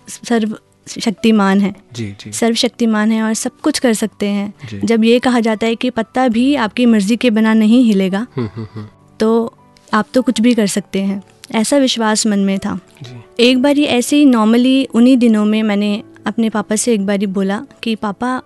[0.08, 0.58] सर्व
[0.88, 4.54] शक्तिमान हैं। जी जी। सर्वशक्तिमान है और सब कुछ कर सकते। हैं।
[4.86, 8.48] जब ये कहा जाता है कि पत्ता भी आपकी मर्ज़ी के बिना नहीं हिलेगा हम्म,
[8.56, 8.88] हम्म, हम्म,
[9.20, 9.54] तो
[9.94, 11.22] आप तो कुछ भी कर सकते हैं।
[11.56, 15.62] ऐसा विश्वास मन में था। जी। एक बार ये ऐसे ही नॉर्मली उन्हीं दिनों में
[15.64, 18.42] मैंने अपने पापा से एक बारी बोला कि पापा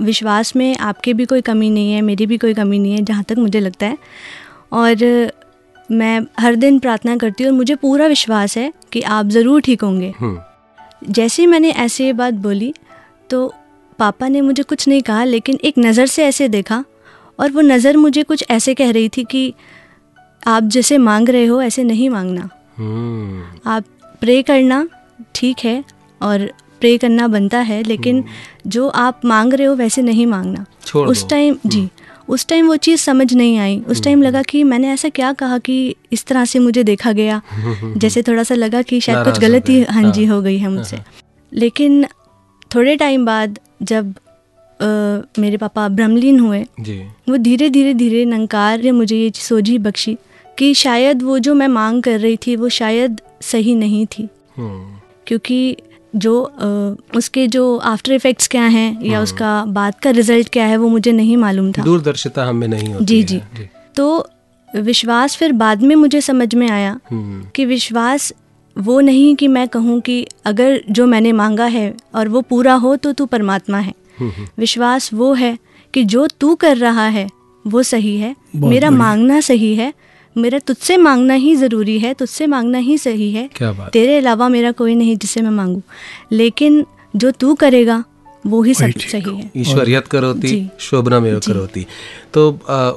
[0.00, 3.24] विश्वास में आपके भी कोई कमी नहीं है मेरी भी कोई कमी नहीं है जहाँ
[3.24, 3.96] तक मुझे लगता है।
[4.72, 5.30] और
[5.90, 9.82] मैं हर दिन प्रार्थना करती हूँ और मुझे पूरा विश्वास है कि आप ज़रूर ठीक
[9.82, 10.38] होंगे। हम्म,
[11.04, 12.72] जैसे ही मैंने ऐसे ये बात बोली
[13.30, 13.46] तो
[13.98, 16.84] पापा ने मुझे कुछ नहीं कहा लेकिन एक नज़र से ऐसे देखा
[17.38, 19.52] और वो नज़र मुझे कुछ ऐसे कह रही थी कि
[20.42, 23.84] आप जैसे मांग रहे हो ऐसे नहीं मांगना। हम्म, आप
[24.20, 24.86] प्रे करना
[25.34, 25.82] ठीक है
[26.20, 26.50] और
[26.80, 28.24] प्रे करना बनता है लेकिन
[28.66, 30.66] जो आप मांग रहे हो वैसे नहीं मांगना।
[31.00, 31.88] उस टाइम जी
[32.28, 35.58] उस टाइम वो चीज़ समझ नहीं आई। उस टाइम लगा कि मैंने ऐसा क्या कहा
[35.58, 37.40] कि इस तरह से मुझे देखा गया।
[37.96, 40.68] जैसे थोड़ा सा लगा कि शायद कुछ हो गलती हाँ जी हाँ। हो गई है
[40.68, 40.98] मुझसे।
[41.52, 42.06] लेकिन
[42.74, 44.14] थोड़े टाइम बाद जब
[44.80, 44.86] अ,
[45.40, 50.16] मेरे पापा ब्रह्मलीन हुए जी। वो धीरे धीरे धीरे नंकार ने मुझे ये सोझी बख्शी
[50.58, 54.98] कि शायद वो जो मैं मांग कर रही थी वो शायद सही नहीं थी। हम्म,
[55.26, 55.76] क्योंकि
[56.16, 56.66] जो अ,
[57.16, 61.12] उसके जो आफ्टर इफ़ेक्ट्स क्या हैं या उसका बाद का रिज़ल्ट क्या है वो मुझे
[61.12, 64.26] नहीं मालूम था। दूरदर्शिता हमें नहीं होती जी है। जी। तो
[64.68, 68.32] विश्वास फिर बाद में मुझे समझ में आया हम्म, कि विश्वास
[68.76, 72.94] वो नहीं कि मैं कहूँ कि अगर जो मैंने मांगा है और वो पूरा हो
[72.96, 75.56] तो तू परमात्मा है। हम्म, हम्म, विश्वास वो है
[75.94, 77.28] कि जो तू कर रहा है
[77.66, 79.92] वो सही है मेरा मांगना सही है
[80.38, 84.48] मेरा तुझसे मांगना ही ज़रूरी है तुझसे मांगना ही सही है। क्या बात तेरे अलावा
[84.48, 85.80] मेरा कोई नहीं जिससे मैं मांगूं।
[86.32, 86.84] लेकिन
[87.16, 88.04] जो तू करेगा
[88.46, 91.86] वो ही सब सही है। ईश्वरियत करोती शोभना में करोती।
[92.34, 92.48] तो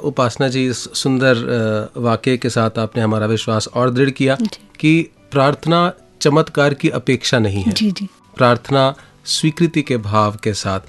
[0.04, 4.36] उपासना जी इस सुंदर वाक्य के साथ आपने हमारा विश्वास और दृढ़ किया।
[4.80, 8.94] कि प्रार्थना चमत्कार की अपेक्षा नहीं है। जी जी। प्रार्थना
[9.26, 10.80] स्वीकृति के भाव के साथ।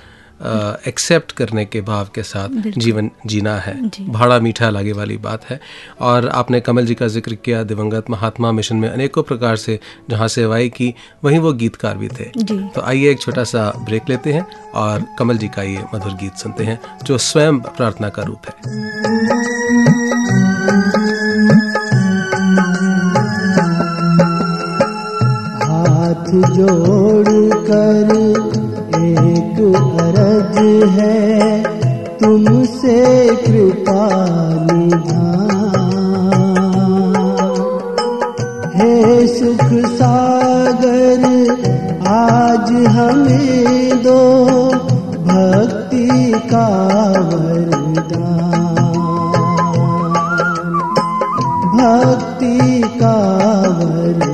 [0.88, 5.46] एक्सेप्ट करने के भाव के साथ जीवन जीना है। जी। भाड़ा मीठा लागे वाली बात
[5.46, 5.60] है।
[6.02, 9.80] और आपने कमल जी का ज़िक्र किया दिवंगत महात्मा मिशन में अनेकों प्रकार से
[10.10, 14.34] जहाँ सेवाएँ की वहीं वो गीतकार भी थे। तो आइए एक छोटा सा ब्रेक लेते
[14.34, 18.48] हैं और कमल जी का ये मधुर गीत सुनते हैं जो स्वयं प्रार्थना का रूप
[18.48, 18.54] है।
[25.64, 28.33] हाथ जोड़ कर
[29.84, 30.58] अरज
[30.90, 31.64] है,
[32.18, 34.24] तुमसे कृपा
[38.76, 41.24] हे सुख सागर,
[42.08, 44.46] आज हमें दो
[45.24, 46.68] भक्ति का
[47.20, 47.94] वरदान।
[51.78, 53.16] भक्ति का
[53.70, 54.33] वरदान।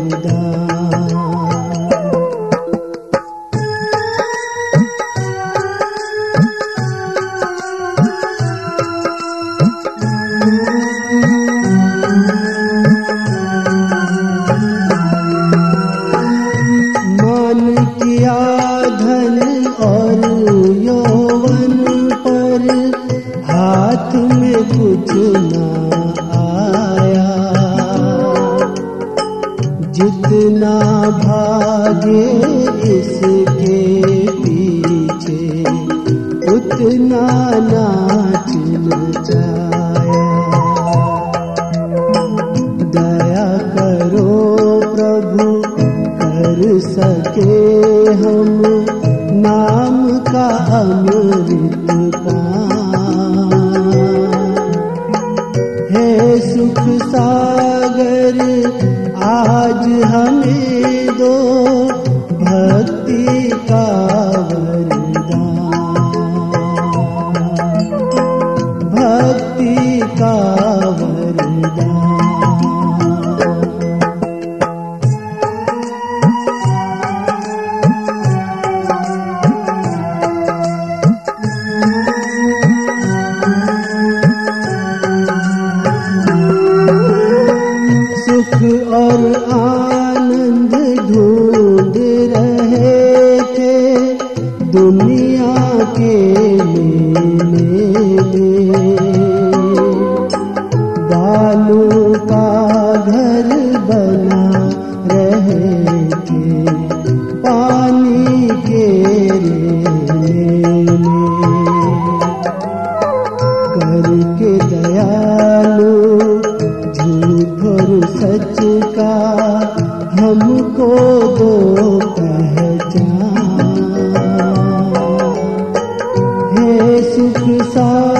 [127.47, 128.18] हे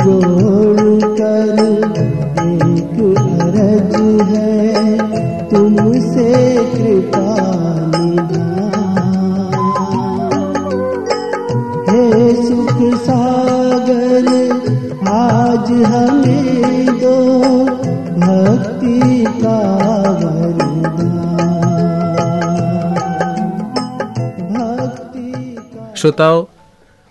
[0.00, 1.58] जोड़ कर
[2.42, 2.96] एक
[3.40, 3.96] अरज
[6.74, 7.26] कृपा
[11.88, 12.04] हे
[12.36, 14.28] सुख सागर,
[15.08, 17.16] आज हमें दो
[18.16, 19.58] भक्ति का
[20.12, 21.10] वरदान।
[25.96, 26.44] श्रोताओं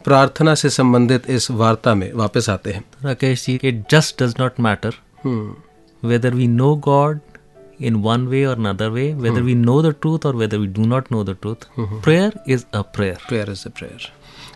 [0.09, 4.59] प्रार्थना से संबंधित इस वार्ता में वापस आते हैं। Rakesh ji it just does not
[4.59, 4.91] matter
[6.03, 7.17] whether we know God
[7.87, 10.85] in one way or another way, whether we know the truth or whether we do
[10.91, 11.65] not know the truth,
[12.05, 13.17] prayer is a prayer.
[13.27, 14.07] Prayer is a prayer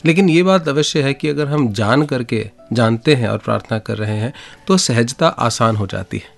[0.05, 3.97] लेकिन ये बात अवश्य है कि अगर हम जान करके जानते हैं और प्रार्थना कर
[3.97, 4.33] रहे हैं
[4.67, 6.31] तो सहजता आसान हो जाती है।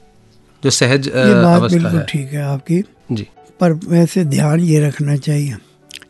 [0.64, 3.28] जो सहज ये बात अवस्था बिल्कुल है। ठीक है आपकी। जी।
[3.60, 5.56] पर वैसे ध्यान ये रखना चाहिए।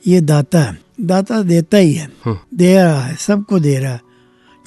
[0.07, 4.01] ये दाता है। दाता देता ही है। हम्म। दे रहा है सबको दे रहा है।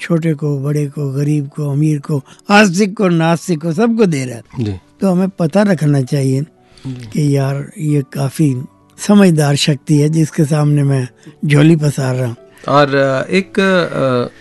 [0.01, 4.63] छोटे को बड़े को गरीब को अमीर को आस्तिक को नास्तिक को सबको दे रहा
[4.63, 6.45] है। तो हमें पता रखना चाहिए
[6.87, 8.55] कि यार ये काफ़ी
[8.99, 11.07] समझदार शक्ति है जिसके सामने मैं
[11.45, 12.37] झोली पसार रहा हूँ।
[12.69, 12.95] और
[13.31, 13.53] एक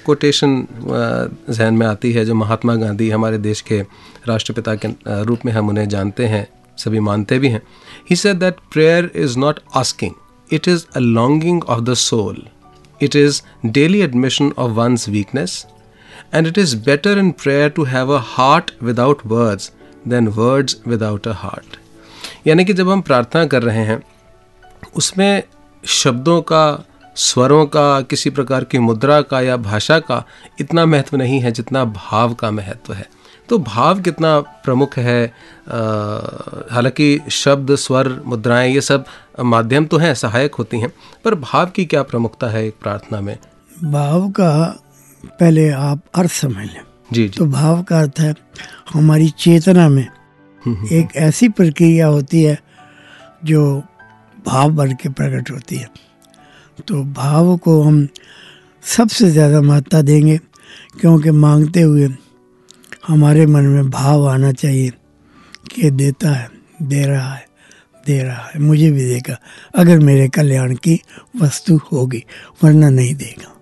[0.05, 0.67] कोटेशन
[1.49, 3.79] जहन में आती है जो महात्मा गांधी हमारे देश के
[4.27, 4.87] राष्ट्रपिता के
[5.23, 6.47] रूप में हम उन्हें जानते हैं
[6.77, 7.61] सभी मानते भी हैं।
[8.09, 10.13] He said that prayer is not asking
[10.53, 12.43] it is a longing of the soul
[13.01, 15.65] it is daily admission of one's weakness
[16.33, 19.71] and it is better in prayer to have a heart without words
[20.07, 21.77] than words without a heart
[22.47, 24.03] यानी कि जब हम प्रार्थना कर रहे हैं,
[24.95, 25.43] उसमें
[25.85, 26.83] शब्दों का,
[27.15, 30.23] स्वरों का, किसी प्रकार की मुद्रा का या भाषा का
[30.59, 33.09] इतना महत्व नहीं है जितना भाव का महत्व है।
[33.49, 35.25] तो भाव कितना प्रमुख है?
[36.71, 39.05] हालाँकि शब्द स्वर मुद्राएँ ये सब
[39.45, 40.91] माध्यम तो हैं सहायक होती हैं
[41.25, 43.37] पर भाव की क्या प्रमुखता है एक प्रार्थना में?
[43.83, 44.51] भाव का
[45.23, 46.81] पहले आप अर्थ समझ लें।
[47.13, 48.33] जी जी। तो भाव का अर्थ है
[48.93, 50.07] हमारी चेतना में
[50.91, 52.57] एक ऐसी प्रक्रिया होती है
[53.45, 53.61] जो
[54.45, 55.89] भाव बन के प्रकट होती है।
[56.87, 58.07] तो भाव को हम
[58.83, 60.37] सबसे ज़्यादा महत्ता देंगे
[60.99, 62.07] क्योंकि मांगते हुए
[63.07, 64.89] हमारे मन में भाव आना चाहिए
[65.71, 66.49] कि देता है,
[66.81, 67.45] दे रहा है,
[68.05, 69.37] दे रहा है। मुझे भी देगा,
[69.75, 70.99] अगर मेरे कल्याण की
[71.41, 72.23] वस्तु होगी,
[72.63, 73.53] वरना नहीं देगा।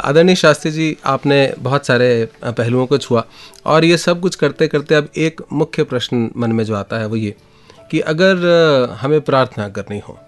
[0.00, 3.24] आदरणीय शास्त्री जी, आपने बहुत सारे पहलुओं को छुआ
[3.66, 7.06] और ये सब कुछ करते करते अब एक मुख्य प्रश्न मन में जो आता है
[7.06, 7.34] वो ये
[7.90, 10.18] कि अगर हमें प्रार्थना करनी हो,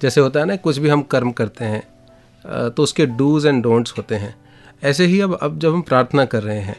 [0.00, 1.82] जैसे होता है ना, कुछ भी हम कर्म करते हैं
[2.70, 4.34] तो उसके डूज एंड डोंट्स होते हैं।
[4.82, 6.76] ऐसे ही अब अब जब हम प्रार्थना कर रहे हैं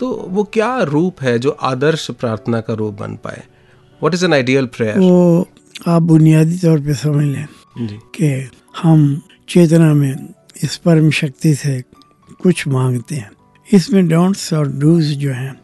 [0.00, 3.42] तो वो क्या रूप है जो आदर्श प्रार्थना का रूप बन पाए?
[4.02, 5.48] What is an ideal prayer वो
[5.88, 7.46] आप बुनियादी तौर पे समझ लें
[8.16, 8.50] कि
[8.82, 11.82] हम चेतना में इस परम शक्ति से
[12.42, 13.30] कुछ मांगते हैं।
[13.68, 15.60] इसमें डोंट्स और डूज जो हैं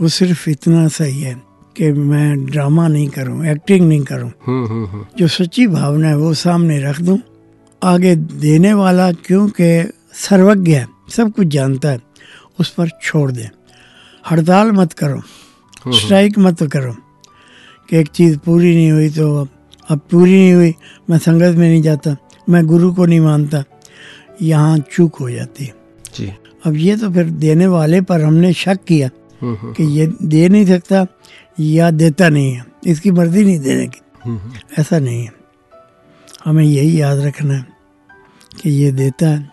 [0.00, 1.34] वो सिर्फ़ इतना सही है
[1.76, 6.16] कि मैं ड्रामा नहीं करूँ एक्टिंग नहीं करूँ। हम्म हम्म हम्म। जो सच्ची भावना है
[6.16, 7.18] वो सामने रख दूँ।
[7.82, 12.00] आगे देने वाला क्योंकि सर्वज्ञ है सब कुछ जानता है
[12.60, 13.48] उस पर छोड़ दें।
[14.30, 15.22] हड़ताल मत करो
[15.92, 16.92] स्ट्राइक मत करो
[17.90, 19.48] कि एक चीज़ पूरी नहीं हुई तो अब
[19.90, 20.74] अब पूरी नहीं हुई
[21.10, 22.16] मैं संगत में नहीं जाता
[22.48, 23.64] मैं गुरु को नहीं मानता
[24.42, 25.74] यहाँ चूक हो जाती है।
[26.14, 26.32] जी।
[26.66, 29.10] अब ये तो फिर देने वाले पर हमने शक किया
[29.42, 31.06] हम्म हम्म कि ये दे नहीं सकता
[31.60, 35.32] या देता नहीं है इसकी मर्ज़ी नहीं देने की। हम्म, हम्म, ऐसा नहीं है।
[36.44, 37.66] हमें यही याद रखना है
[38.62, 39.50] कि ये देता है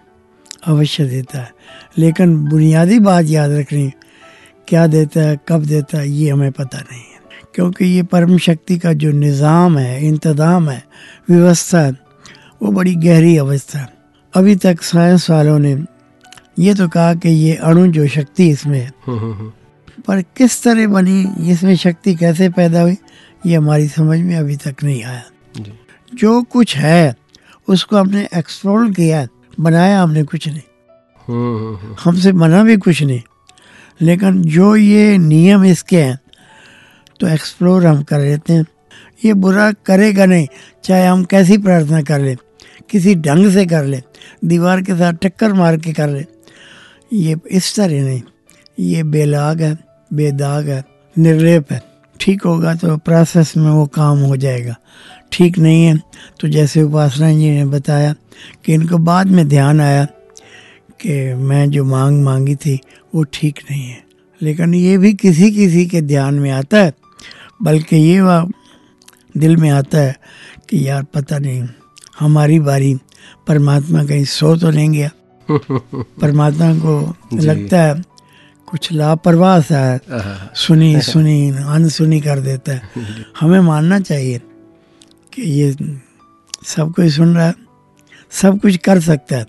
[0.68, 1.52] अवश्य देता है।
[1.98, 3.94] लेकिन बुनियादी बात याद रखनी है,
[4.68, 7.22] क्या देता है कब देता है ये हमें पता नहीं है।
[7.56, 10.84] क्योंकि ये परम शक्ति का जो निज़ाम है इंतज़ाम है
[11.30, 11.92] व्यवस्था है
[12.62, 13.88] वो बड़ी गहरी अवस्था है।
[14.34, 15.74] अभी तक साइंस वालों ने
[16.60, 19.52] ये तो कहा कि ये अणु जो शक्ति इसमें है। हम्म, हम्म, हम्म,
[20.08, 22.98] पर किस तरह बनी इसमें शक्ति कैसे पैदा हुई
[23.46, 25.24] ये हमारी समझ में अभी तक नहीं आया।
[26.14, 27.16] जो। कुछ है
[27.68, 29.28] उसको हमने एक्सप्लोर किया
[29.60, 33.22] बनाया हमने कुछ नहीं। हमसे बना भी कुछ नहीं।
[34.04, 36.20] लेकिन जो ये नियम इसके हैं
[37.20, 38.66] तो एक्सप्लोर हम कर लेते हैं।
[39.26, 40.48] ये बुरा करेगा नहीं,
[40.84, 42.36] चाहे हम कैसी प्रार्थना कर लें,
[42.90, 44.02] किसी ढंग से कर लें,
[44.46, 46.26] दीवार के साथ टक्कर मार के कर लें।
[47.12, 48.22] ये इस तरह नहीं,
[48.80, 49.78] ये बेलाग है,
[50.12, 50.84] बेदाग है,
[51.16, 51.82] निर्लेप है।
[52.20, 54.76] ठीक होगा तो प्रोसेस में वो काम हो जाएगा।
[55.32, 55.98] ठीक नहीं है
[56.40, 58.14] तो जैसे उपासना जी ने बताया
[58.66, 60.06] कि इनको बाद में ध्यान आया
[61.04, 62.80] कि मैं जो मांग मांगी थी
[63.16, 64.04] वो ठीक नहीं है।
[64.42, 66.94] लेकिन ये भी किसी किसी के ध्यान में आता है
[67.64, 68.50] बल्कि ये वह
[69.38, 70.20] दिल में आता है
[70.70, 71.68] कि यार पता नहीं
[72.20, 72.96] हमारी बारी
[73.48, 75.12] परमात्मा कहीं सो तो नहीं गया
[76.22, 78.04] परमात्मा को लगता है
[78.66, 82.82] कुछ लापरवाह सा है आहा, सुनी सुनी अनसुनी कर देता है।
[83.40, 84.42] हमें मानना चाहिए
[85.34, 85.76] कि ये
[86.66, 87.56] सब कुछ सुन रहा है
[88.32, 89.46] सब कुछ कर सकता है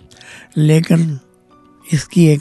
[0.57, 1.19] लेकिन
[1.92, 2.40] इसकी एक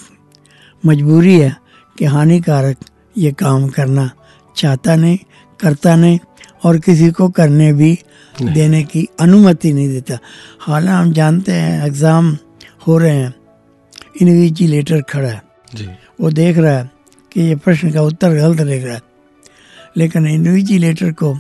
[0.86, 1.58] मजबूरी है
[1.98, 2.78] कि हानिकारक
[3.18, 4.12] ये काम करना
[4.56, 5.18] चाहता नहीं
[5.60, 6.20] करता नहीं
[6.64, 8.00] और किसी को करने भी
[8.42, 10.20] देने की अनुमति नहीं देता।
[10.60, 12.38] हालाँकि हम जानते हैं एग्ज़ाम
[12.88, 13.34] हो रहे हैं।
[14.22, 15.42] इन्विजिलेटर खड़ा है।
[15.76, 15.90] जी।
[16.22, 16.92] वो देख रहा है
[17.32, 19.02] कि ये प्रश्न का उत्तर गलत लिख रहा है।
[19.98, 21.40] लेकिन इन्विजिलेटर को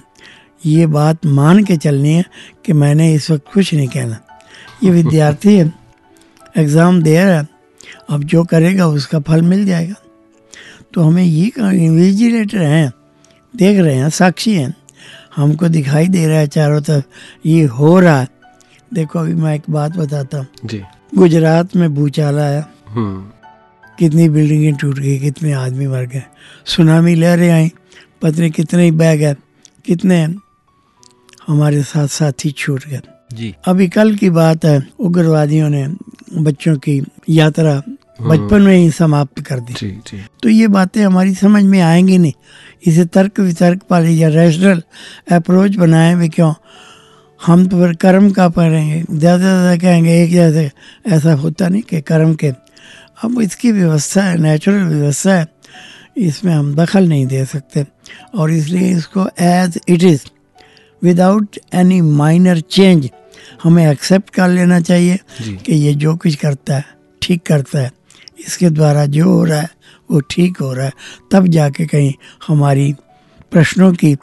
[0.66, 2.26] ये बात मान के चलनी है
[2.66, 4.20] कि मैंने इस वक्त कुछ नहीं कहना।
[4.84, 5.74] ये विद्यार्थी है
[6.58, 7.53] एग्ज़ाम दे रहा है।
[8.10, 9.96] अब जो करेगा उसका फल मिल जाएगा।
[10.94, 11.52] तो हमें ये
[11.86, 12.92] इन्विजिलेटर हैं
[13.54, 14.76] देख रहे हैं साक्षी हैं।
[15.36, 17.06] हमको दिखाई दे रहा है चारों तरफ़
[17.46, 18.28] ये हो रहा है।
[18.94, 20.80] देखो अभी मैं एक बात बताता हूँ।
[21.16, 23.22] गुजरात में भूचाल आया हम्म।
[24.00, 26.24] कितनी बिल्डिंगें टूट गई कितने आदमी मर गए।
[26.66, 27.72] सुनामी लहरें आई
[28.22, 29.36] पता नहीं कितने बह गए।
[29.86, 30.24] कितने
[31.48, 33.02] हमारे साथ साथी छूट गए।
[33.34, 35.88] जी। अभी कल की बात है उग्रवादियों ने
[36.34, 37.82] बच्चों की यात्रा
[38.20, 42.18] बचपन में ही समाप्त कर दी। जी जी। तो ये बातें हमारी समझ में आएँगी
[42.18, 42.34] नहीं।
[42.88, 44.82] इसे तर्क वितर्क वाली या रैशनल
[45.32, 46.54] अप्रोच बनाए भी क्यों?
[47.40, 50.70] हम तो फिर कर्म का पढ़ेंगे। ज़्यादा से ज़्यादा कहेंगे एक जैसे
[51.08, 52.52] ऐसा होता नहीं कि कर्म के।
[53.24, 55.48] अब इसकी व्यवस्था है नेचुरल व्यवस्था है।
[56.18, 57.86] इसमें हम दखल नहीं दे सकते।
[58.36, 60.22] और इसलिए इसको as it is
[61.02, 63.10] without any minor change
[63.64, 65.20] हमें एक्सेप्ट कर लेना चाहिए
[65.66, 66.86] कि ये जो कुछ करता है
[67.22, 67.92] ठीक करता है।
[68.48, 69.70] इसके द्वारा जो हो रहा है
[70.12, 70.94] वो ठीक हो रहा है।
[71.32, 72.14] तब जाके कहीं
[72.48, 72.94] हमारी
[73.52, 74.16] प्रश्नों की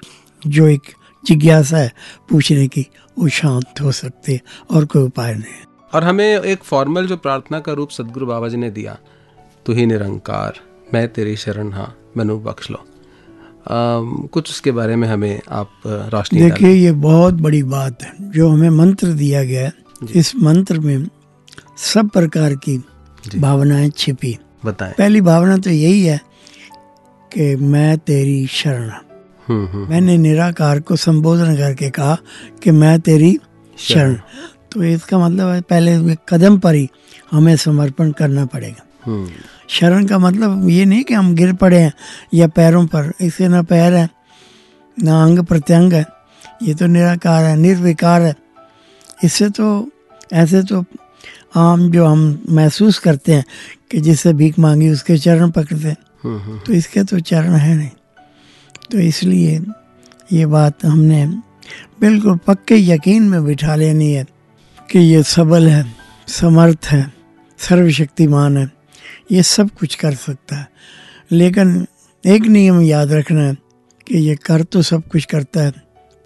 [0.43, 0.83] जो एक
[1.25, 1.93] जिज्ञासा है
[2.31, 2.87] पूछने की
[3.19, 7.17] वो शांत हो सकती है और कोई उपाय नहीं है। और हमें एक फॉर्मल जो
[7.17, 8.97] प्रार्थना का रूप सदगुरु बाबा जी ने दिया
[9.67, 10.61] तू ही निरंकार
[10.95, 16.43] मैं तेरी शरण हाँ मैनू बख्श लो। अम, कुछ उसके बारे में हमें आप रोशनी
[16.43, 19.73] देखिए ये बहुत बड़ी बात है जो हमें मंत्र दिया गया है
[20.15, 21.07] इस मंत्र में
[21.77, 22.77] सब प्रकार की
[23.37, 26.21] भावनाएँ छिपी। बताएँ। पहली भावना तो यही है
[27.33, 28.91] कि मैं तेरी शरण
[29.49, 32.17] हम्म हम्म मैंने निराकार को संबोधन करके कहा
[32.63, 33.39] कि मैं तेरी
[33.79, 34.15] शरण
[34.73, 36.89] तो इसका मतलब है पहले कदम पर ही
[37.31, 39.29] हमें समर्पण करना पड़ेगा। हम्म।
[39.69, 41.93] शरण का मतलब ये नहीं कि हम गिर पड़े हैं
[42.35, 44.09] या पैरों पर इससे ना पैर है
[44.99, 46.05] ना अंग प्रत्यंग है।
[46.63, 48.35] ये तो निराकार है निर्विकार है।
[49.25, 49.89] इससे तो
[50.33, 50.85] ऐसे तो
[51.57, 53.45] आम जो हम महसूस करते हैं
[53.91, 57.77] कि जिससे भीख मांगी उसके चरण पकड़ते हैं। हम्म हम्म। तो इसके तो चरण है
[57.77, 57.91] नहीं।
[58.91, 59.61] तो इसलिए
[60.33, 61.27] ये बात हमने
[62.01, 64.25] बिल्कुल पक्के यकीन में बिठा लेनी है
[64.91, 65.95] कि ये सबल है
[66.29, 67.13] समर्थ है
[67.59, 68.71] सर्वशक्तिमान है।
[69.33, 70.69] ये सब कुछ कर सकता है।
[71.33, 71.87] लेकिन
[72.27, 73.55] एक नियम याद रखना है
[74.09, 75.73] कि ये कर तो सब कुछ करता है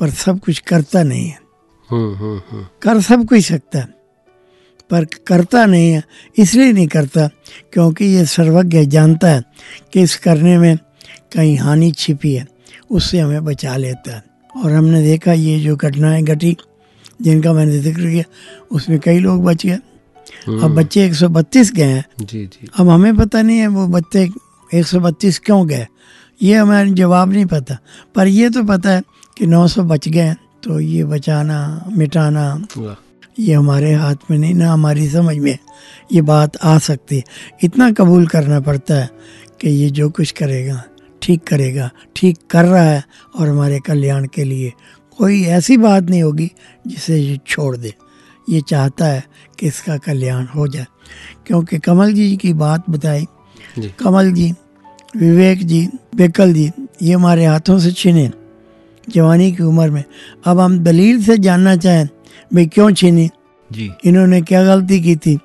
[0.01, 1.39] पर सब कुछ करता नहीं है।
[1.91, 3.94] हम्म कर सब कुछ सकता है।
[4.91, 6.03] पर करता नहीं है
[6.39, 7.29] इसलिए नहीं करता
[7.73, 9.43] क्योंकि ये सर्वज्ञ जानता है
[9.93, 10.77] कि इस करने में
[11.35, 12.47] कहीं हानि छिपी है
[12.91, 16.57] उससे हमें बचा लेता है। और हमने देखा ये जो घटनाएँ घटी
[17.23, 18.25] जिनका मैंने ज़िक्र किया
[18.71, 19.79] उसमें कई लोग बच गए।
[20.47, 24.29] अब बच्चे 132 गए हैं। जी जी। अब हमें पता नहीं है वो बच्चे
[24.71, 25.87] 132 क्यों गए।
[26.41, 27.79] ये हमें जवाब नहीं पता
[28.15, 29.03] पर ये तो पता है
[29.37, 31.59] कि 900 बच गए। तो ये बचाना
[31.93, 32.45] मिटाना।
[33.39, 35.59] ये हमारे हाथ में नहीं ना हमारी समझ में
[36.13, 37.23] ये बात आ सकती है।
[37.65, 39.11] इतना कबूल करना पड़ता है
[39.61, 40.83] कि ये जो कुछ करेगा
[41.23, 43.05] ठीक करेगा ठीक कर रहा है
[43.39, 44.73] और हमारे कल्याण के लिए
[45.19, 46.51] कोई ऐसी बात नहीं होगी
[46.87, 47.95] जिसे ये छोड़ दे।
[48.51, 49.25] ये चाहता है
[49.59, 50.87] कि इसका कल्याण हो जाए।
[51.47, 53.27] क्योंकि कमल जी की बात बताई।
[53.79, 54.53] कमल जी
[55.17, 56.71] विवेक जी बेकल जी
[57.03, 58.31] ये हमारे हाथों से छिने।
[59.09, 60.05] जवानी की उम्र में।
[60.47, 62.09] अब हम दलील से जानना चाहें
[62.51, 63.29] भाई क्यों छीनी
[63.71, 65.39] जी। इन्होंने क्या गलती की थी?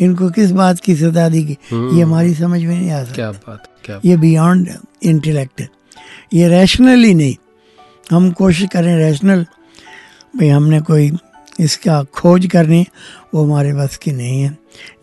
[0.00, 1.56] इनको किस बात की सजा दी गई?
[1.72, 4.68] ये हमारी समझ में नहीं आ सकता। क्या बात क्या ये बियॉन्ड
[5.02, 5.68] इंटेलेक्ट है
[6.34, 7.34] ये रैशनली नहीं।
[8.10, 9.44] हम कोशिश करें रैशनल
[10.36, 11.10] भाई हमने कोई
[11.60, 12.86] इसका खोज करनी
[13.34, 14.56] वो हमारे बस की नहीं है।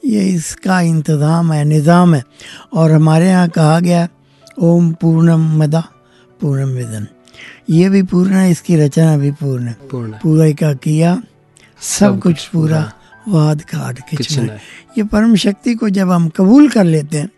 [0.05, 2.23] ये इसका इंतज़ाम है निज़ाम है।
[2.73, 4.09] और हमारे यहाँ कहा गया है,
[4.59, 5.83] ओम पूर्णम मदा
[6.41, 7.07] पूर्णम विदन।
[7.69, 11.21] ये भी पूर्ण है इसकी रचना भी पूर्ण है। पूर्ण है। पूरा का किया
[11.83, 12.81] सब कुछ पूरा
[13.27, 14.57] वाद काट किचन किचना
[14.97, 17.29] ये परम शक्ति को जब हम कबूल कर लेते हैं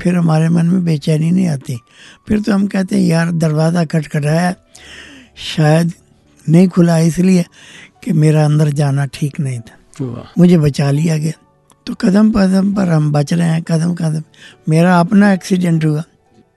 [0.00, 1.76] फिर हमारे मन में बेचैनी नहीं आती।
[2.28, 4.54] फिर तो हम कहते हैं यार दरवाज़ा खटखटाया
[5.46, 5.92] शायद
[6.46, 7.44] नहीं खुला इसलिए
[8.04, 11.32] कि मेरा अंदर जाना ठीक नहीं था। मुझे बचा लिया गया।
[11.86, 14.22] तो कदम कदम पर हम बच रहे हैं कदम कदम।
[14.68, 16.02] मेरा अपना एक्सीडेंट हुआ।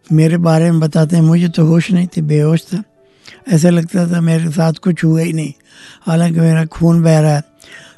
[0.10, 2.84] मेरे बारे में बताते हैं मुझे तो होश नहीं थी बेहोश था।
[3.50, 5.54] ऐसा लगता था मेरे साथ कुछ हुआ ही नहीं।
[6.06, 7.44] हालाँकि मेरा खून बह रहा है।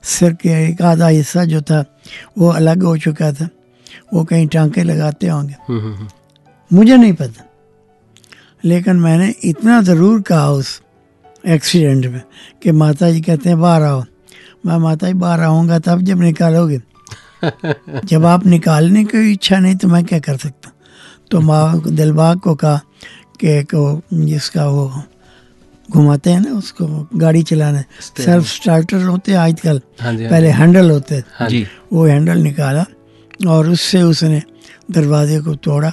[0.04, 1.86] सिर के एक आधा हिस्सा जो था
[2.38, 3.50] वो अलग हो चुका था।
[4.14, 6.08] वो कहीं टांके लगाते होंगे। हम्म, हम्म, हम्म।
[6.74, 7.44] मुझे नहीं पता।
[8.66, 10.82] लेकिन मैंने इतना ज़रूर कहा उस
[11.48, 12.22] एक्सीडेंट में
[12.64, 14.04] कि माता जी कहते हैं बाहर आओ।
[14.66, 16.82] मैं माता जी बाहर आऊँगा तब जब निकालोगे।
[18.06, 20.72] जब आप निकालने की इच्छा नहीं तो मैं क्या कर सकता?
[21.32, 22.82] तो माँ दिलबाग को कहा
[23.40, 25.04] कि एक जिसका वो
[25.92, 30.90] घुमाते हैं ना उसको गाड़ी चलाना। सेल्फ स्टार्टर होते हैं आजकल। हाँ हाँ पहले हैंडल
[30.92, 32.86] होते हैं। हाँ जी। वो हैंडल निकाला
[33.48, 34.42] और उससे उसने
[34.92, 35.92] दरवाजे को तोड़ा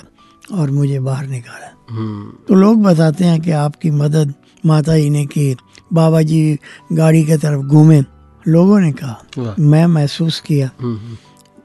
[0.52, 4.34] और मुझे बाहर निकाला। हम्म, तो लोग बताते हैं कि आपकी मदद
[4.66, 5.54] माता जी ने की
[5.92, 6.58] बाबा जी
[6.92, 8.02] गाड़ी की तरफ़ घूमे।
[8.48, 11.16] लोगों ने कहा मैं महसूस किया हम्म, हम्म,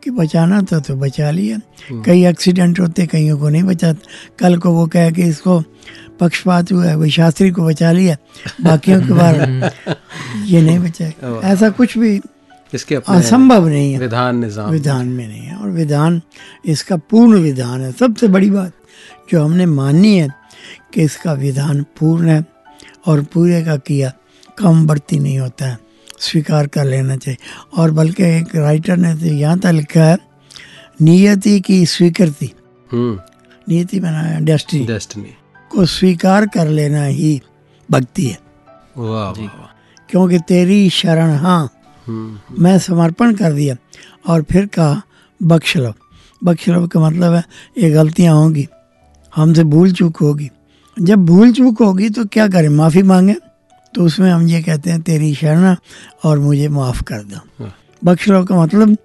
[0.04, 1.58] कि बचाना था तो बचा लिया।
[2.06, 3.94] कई एक्सीडेंट होते कईयों को नहीं बचा।
[4.40, 5.60] कल को वो कहे कि इसको
[6.20, 8.16] पक्षपात हुआ है वही शास्त्री को बचा लिया
[8.64, 9.38] बाकियों के बारे
[10.52, 11.14] ये नहीं बचाए
[11.52, 12.20] ऐसा कुछ भी
[12.74, 16.22] इसके असंभव नहीं है। विधान निज़ाम। विधान में नहीं है। और विधान
[16.66, 18.74] इसका पूर्ण विधान है। सबसे बड़ी बात
[19.32, 20.28] जो हमने माननी है
[20.94, 22.44] कि इसका विधान पूर्ण है
[23.08, 24.12] और पूरे का किया
[24.58, 25.78] कम बढ़ती नहीं होता है।
[26.20, 27.38] स्वीकार कर लेना चाहिए।
[27.78, 30.18] और बल्कि एक राइटर ने तो यहाँ तक लिखा है
[31.02, 32.52] नियति की स्वीकृति।
[32.92, 33.20] हम्म।
[33.70, 35.34] नियति बनाया डेस्टिनी डेस्टिनी
[35.72, 37.42] को स्वीकार कर लेना ही
[37.92, 38.40] भक्ति है।
[38.98, 39.76] वाह वाह वाह।
[40.10, 41.70] क्योंकि तेरी शरण हाँ
[42.08, 43.76] हम्म, मैं समर्पण कर दिया।
[44.28, 45.02] और फिर कहा
[45.44, 45.94] बख्श लो।
[46.44, 47.44] बख्श लो का मतलब है
[47.78, 48.68] ये गलतियाँ होंगी
[49.36, 50.50] हमसे भूल चूक होगी।
[50.98, 52.70] जब भूल चूक होगी तो क्या करें?
[52.70, 53.36] माफ़ी मांगे?
[53.94, 55.76] तो उसमें हम ये कहते हैं तेरी शरण
[56.24, 57.70] और मुझे माफ़ कर दो। वाह।
[58.04, 58.98] बख्श लो का मतलब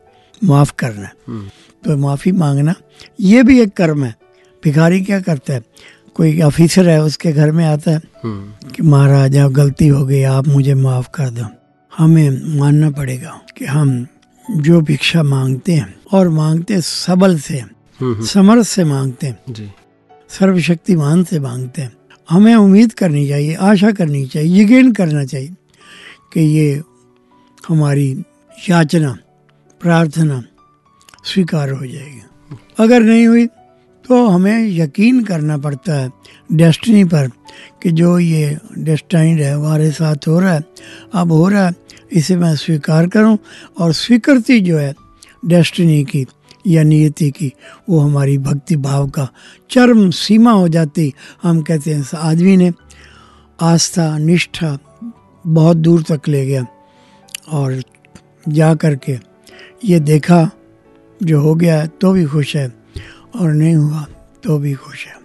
[0.44, 1.48] माफ़ करना। हम्म,
[1.84, 2.74] तो माफ़ी मांगना
[3.20, 4.14] ये भी एक कर्म है।
[4.64, 5.62] भिखारी क्या करता है?
[6.14, 10.46] कोई ऑफिसर है उसके घर में आता है हम्म, कि महाराज गलती हो गई आप
[10.48, 11.46] मुझे माफ़ कर दो।
[11.92, 14.06] हमें मानना पड़ेगा कि हम
[14.44, 19.74] जो भिक्षा मांगते हैं और मांगते सबल से हम्म, समर्थ से मांगते हैं
[20.30, 21.92] सर्वशक्तिमान से मांगते हैं।
[22.30, 25.54] हमें उम्मीद करनी चाहिए आशा करनी चाहिए यकीन करना चाहिए
[26.32, 26.82] कि ये
[27.68, 28.10] हमारी
[28.70, 29.16] याचना
[29.80, 30.42] प्रार्थना
[31.24, 32.22] स्वीकार हो जाएगी।
[32.78, 33.46] अगर नहीं हुई
[34.04, 36.10] तो हमें यकीन करना पड़ता है
[36.52, 37.28] डेस्टिनी पर
[37.82, 40.64] कि जो ये डेस्टाइंड है, हमारे साथ हो रहा है।
[41.14, 41.74] अब हो रहा है,
[42.12, 43.38] इसे मैं स्वीकार करूँ
[43.80, 44.94] और स्वीकृति जो है
[45.46, 46.26] डेस्टिनी की
[46.66, 47.52] या नियति की,
[47.88, 49.28] वो हमारी भक्ति भाव का
[49.70, 52.72] चरम सीमा हो जाती। हम कहते हैं आदमी ने
[53.60, 54.78] आस्था, निष्ठा
[55.46, 56.66] बहुत दूर तक ले गया
[57.48, 57.82] और
[58.48, 59.18] जा कर के
[59.84, 60.50] ये देखा
[61.22, 62.83] जो हो गया है तो भी खुश है।
[63.34, 64.06] और नहीं हुआ
[64.44, 65.22] तो भी खुश है।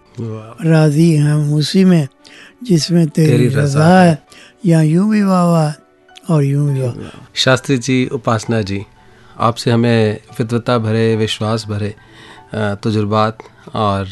[0.69, 2.07] राज़ी हम उसी में
[2.63, 4.17] जिसमें तेरी, तेरी रज़ा रजा है।
[4.65, 8.85] या यूँ भी वाह और यूँ भी वाह। शास्त्री जी उपासना जी
[9.39, 11.93] आपसे हमें विद्वता भरे विश्वास भरे
[12.83, 13.37] तजुर्बात
[13.75, 14.05] और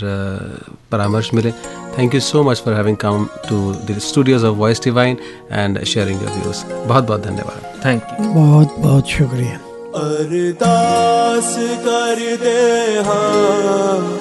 [0.92, 1.52] परामर्श मिले।
[1.98, 5.18] Thank you so much for having come to the studios of Voice Divine
[5.52, 9.60] and sharing your views बहुत बहुत धन्यवाद। थैंक यू बहुत बहुत शुक्रिया।
[9.96, 14.20] अरदास कर दे हाँ।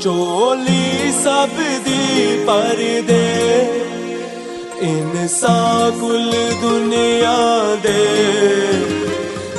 [0.00, 3.30] चोली सब दी पर दे।
[4.82, 7.36] इंसान कुल दुनिया
[7.74, 8.06] दे।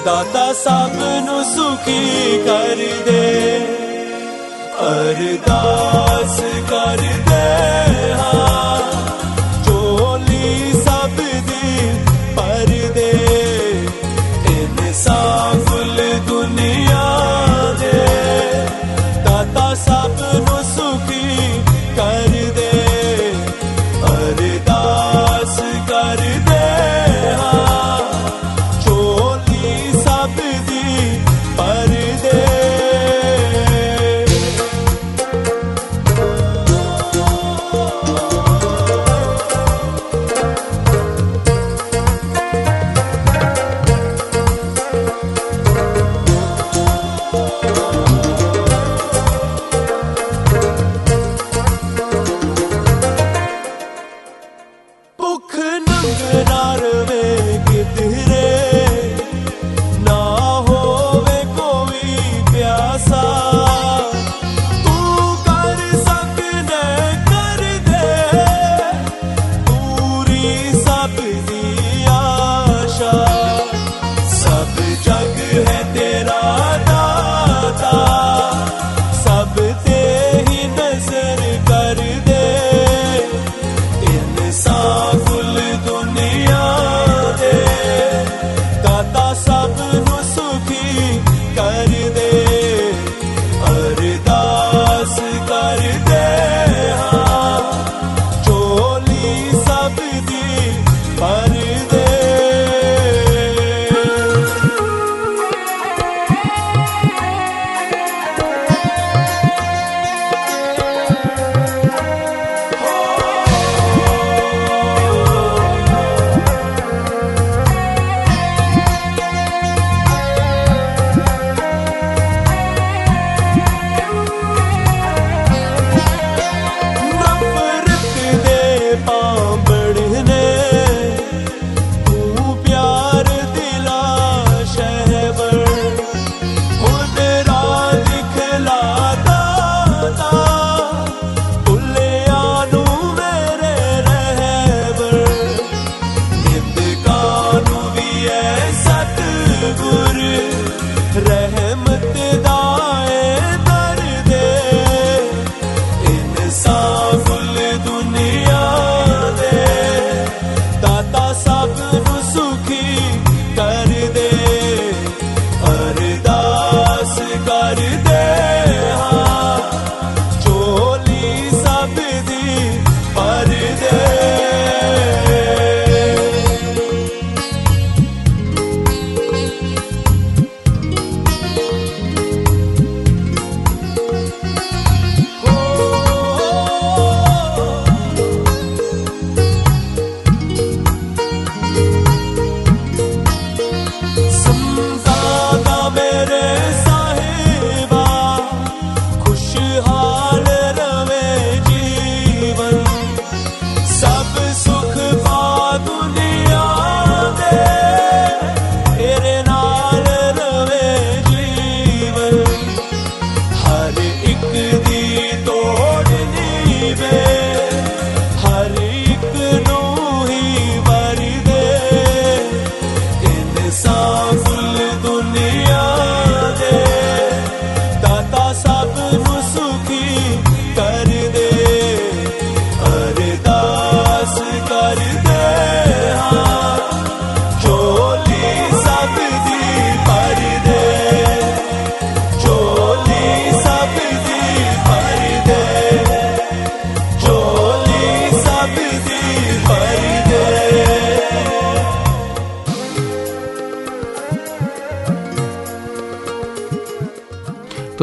[0.05, 2.75] दाता सब नु सुखी कर
[3.11, 3.57] दे।
[4.79, 6.39] अरदास
[6.69, 7.30] कर दे।
[19.91, 20.50] दाता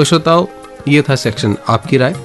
[0.08, 0.46] श्रोताओं
[0.88, 2.16] ये था सेक्शन आपकी राय।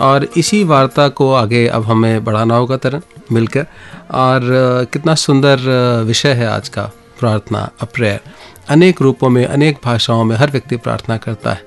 [0.00, 3.00] और इसी वार्ता को आगे अब हमें बढ़ाना होगा तरन
[3.32, 3.66] मिलकर।
[4.10, 4.40] और
[4.92, 5.58] कितना सुंदर
[6.06, 6.82] विषय है आज का
[7.20, 8.20] प्रार्थना अ प्रेयर
[8.68, 11.62] अनेक रूपों में, अनेक भाषाओं में हर व्यक्ति प्रार्थना करता है।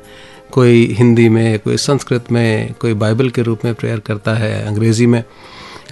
[0.52, 5.06] कोई हिंदी में, कोई संस्कृत में, कोई बाइबल के रूप में प्रेयर करता है, अंग्रेज़ी
[5.06, 5.24] में।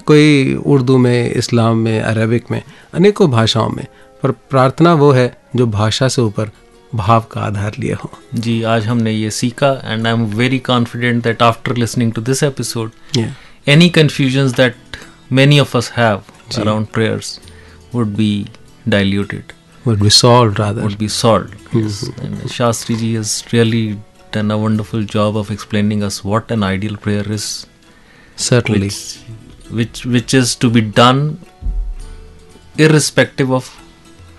[0.05, 2.63] कोई उर्दू में, इस्लाम में, अरबिक में,
[2.93, 3.86] अनेकों भाषाओं में।
[4.23, 6.51] पर प्रार्थना वो है जो भाषा से ऊपर
[6.97, 11.23] भाव का आधार लिए हो जी आज हमने ये सीखा and I am very confident
[11.23, 12.91] that after listening to this episode
[13.71, 14.97] any confusions that
[15.37, 17.31] many of us have around prayers
[17.93, 18.29] would be
[18.93, 19.53] diluted
[19.87, 21.97] would be solved rather would be solved yes.
[22.03, 22.27] Mm-hmm.
[22.27, 23.81] and shastri ji has really
[24.37, 27.49] done a wonderful job of explaining us what an ideal prayer is
[28.45, 29.03] certainly which
[29.81, 31.21] which which is to be done
[32.87, 33.69] irrespective of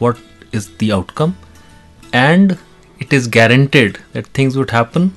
[0.04, 0.24] what
[0.60, 1.36] is the outcome
[2.12, 2.56] and
[3.00, 5.10] it is guaranteed that things would happen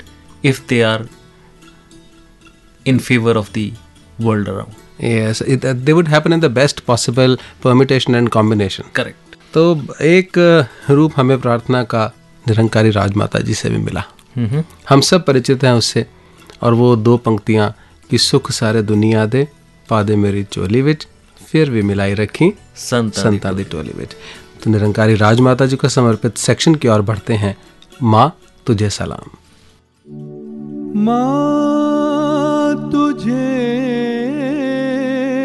[0.44, 1.02] if they are
[2.86, 3.66] in favor of the
[4.20, 8.86] world around yes it, uh, they would happen in the best possible permutation and combination
[9.00, 9.18] correct
[9.54, 9.62] तो
[10.02, 12.06] एक अ, रूप हमें प्रार्थना का
[12.48, 14.04] निरंकारी राजमाता जी से भी मिला
[14.38, 14.64] mm-hmm.
[14.90, 16.06] हम सब परिचित हैं उससे
[16.64, 17.74] और वो दो पंक्तियाँ
[18.10, 19.48] कि सुख सारे दुनिया दे
[19.90, 21.06] पादे मेरी चोली विच
[21.52, 22.52] फिर भी मिलाई रखी
[22.86, 24.16] संत संता दी टोली विच
[24.64, 27.58] तो निरंकारी राजमाता जी को समर्पित सेक्शन की ओर बढ़ते हैं।
[28.04, 28.38] माँ
[28.68, 29.30] तुझे सलाम।
[31.00, 33.62] माँ तुझे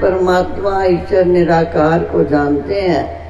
[0.00, 3.20] परमात्मा ईश्वर निराकार को जानते हैं।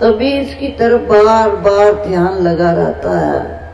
[0.00, 3.65] तभी इसकी तरफ़ बार बार ध्यान लगा रहता है।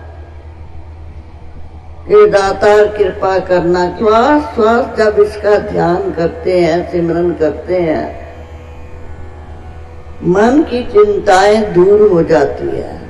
[2.13, 8.05] कि दातार, कृपा करना। श्वास श्वास जब इसका ध्यान करते हैं, सिमरन करते हैं,
[10.25, 13.01] मन की चिंताएँ दूर हो जाती है।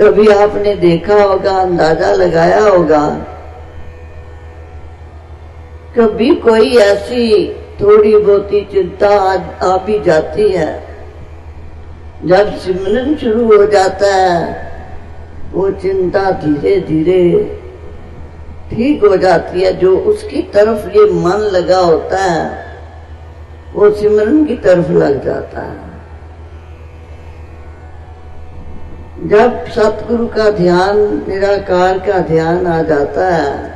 [0.00, 3.04] कभी आपने देखा होगा, अंदाज़ा लगाया होगा,
[5.98, 7.28] कभी कोई ऐसी
[7.80, 9.08] थोड़ी बहुती चिंता
[9.62, 10.72] आ भी जाती है।
[12.26, 14.71] जब सिमरन शुरू हो जाता है
[15.52, 17.58] वो चिंता धीरे धीरे
[18.70, 22.44] ठीक हो जाती है, जो उसकी तरफ़ ये मन लगा होता है,
[23.74, 25.90] वो सिमरन की तरफ़ लग जाता है।
[29.28, 30.98] जब सतगुरु का ध्यान,
[31.28, 33.72] निराकार का ध्यान आ जाता है,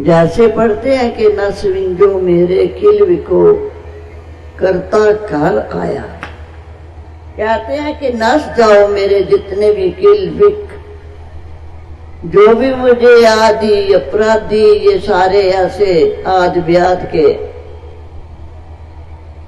[0.00, 3.52] जैसे पढ़ते हैं कि न स्विंजो मेरे किल विको
[4.58, 6.15] करता घर आया।
[7.38, 10.64] कहते हैं कि नस जाओ मेरे जितने भी किल विक
[12.24, 17.26] जो भी मुझे आदि, अपराधी, ये सारे ऐसे आद व्याध के,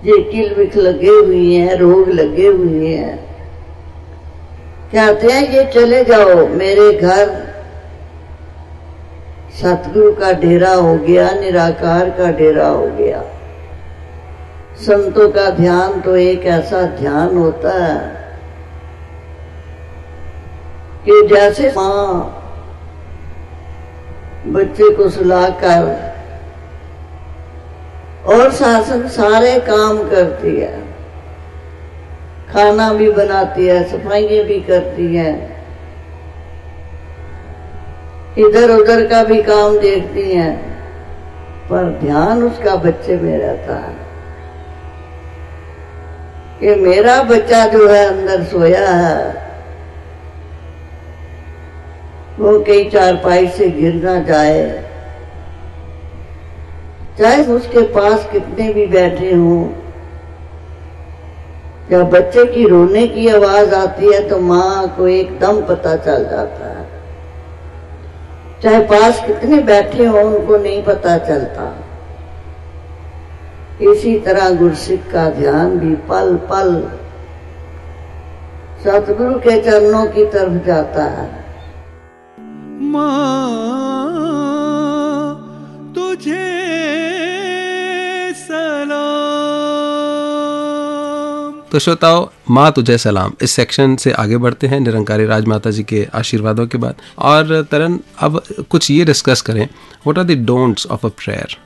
[0.04, 3.16] ये किल विक लगे हुए हैं, रोग लगे हुए हैं।
[4.92, 7.26] कहते हैं, ये चले जाओ, मेरे घर।
[9.62, 13.22] सतगुरु का डेरा हो गया, निराकार का डेरा हो गया।
[14.78, 17.98] संतों का ध्यान तो एक ऐसा ध्यान होता है
[21.04, 22.34] कि जैसे माँ
[24.46, 26.06] बच्चे को सुलाकर
[28.26, 30.80] और शासन सारे काम करती है,
[32.52, 35.32] खाना भी बनाती है, सफाइयाँ भी करती है
[38.38, 40.56] इधर उधर का भी काम देखती हैं,
[41.70, 44.07] पर ध्यान उसका बच्चे में रहता है।
[46.60, 49.48] कि मेरा बच्चा जो है अंदर सोया है।
[52.38, 54.84] वो कई चारपाई से गिर ना जाए।
[57.18, 59.68] चाहे उसके पास कितने भी बैठे हों।
[61.90, 66.66] जब बच्चे की रोने की आवाज़ आती है तो माँ को एकदम पता चल जाता
[66.66, 66.86] है।
[68.62, 71.87] चाहे पास कितने बैठे हो, उनको नहीं पता चलता।
[73.80, 76.70] इसी तरह गुरसिख का ध्यान भी पल पल
[78.84, 81.26] सतगुरु के चरणों की तरफ़ जाता है।
[82.82, 83.14] माँ
[85.94, 86.46] तुझे
[91.72, 96.06] तो श्रोताओ माँ तुझे सलाम। इस सेक्शन से आगे बढ़ते हैं निरंकारी राजमाता जी के
[96.14, 101.06] आशीर्वादों के बाद। और तरन अब कुछ ये डिस्कस करें। What are the don'ts of
[101.06, 101.56] a prayer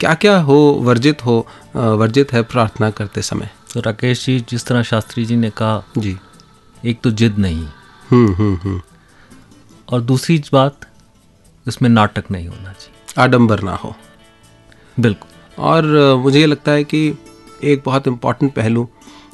[0.00, 3.50] क्या क्या हो वर्जित हो वर्जित है प्रार्थना करते समय?
[3.74, 6.16] तो राकेश जी जिस तरह शास्त्री जी ने कहा जी।
[6.84, 7.64] एक तो जिद नहीं।
[8.10, 8.82] हम्म हम्म हम्म।
[9.88, 10.76] और दूसरी बात
[11.68, 13.96] इसमें नाटक नहीं होना चाहिए। आडंबर ना हो।
[15.00, 17.14] बिल्कुल। और मुझे ये लगता है कि
[17.64, 18.84] एक बहुत इंपॉर्टेंट पहलू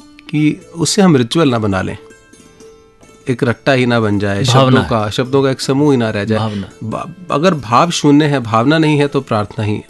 [0.01, 1.97] कि उससे हम रिचुअल ना बना लें।
[3.29, 6.25] एक रट्टा ही ना बन जाए शब्दों का शब्दों का एक समूह ही ना रह
[6.25, 6.63] जाए।
[7.31, 9.81] अगर भाव शून्य है भावना नहीं है तो प्रार्थना ही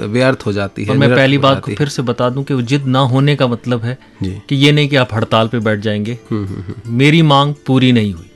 [0.00, 2.98] व्यर्थ हो जाती है मैं पहली बात को फिर से बता दूँ कि जिद ना
[2.98, 6.60] होने का मतलब है कि ये नहीं कि आप हड़ताल पे बैठ जाएँगे। हम्म हम्म
[6.60, 8.30] हम्म। मेरी मांग पूरी नहीं हुई।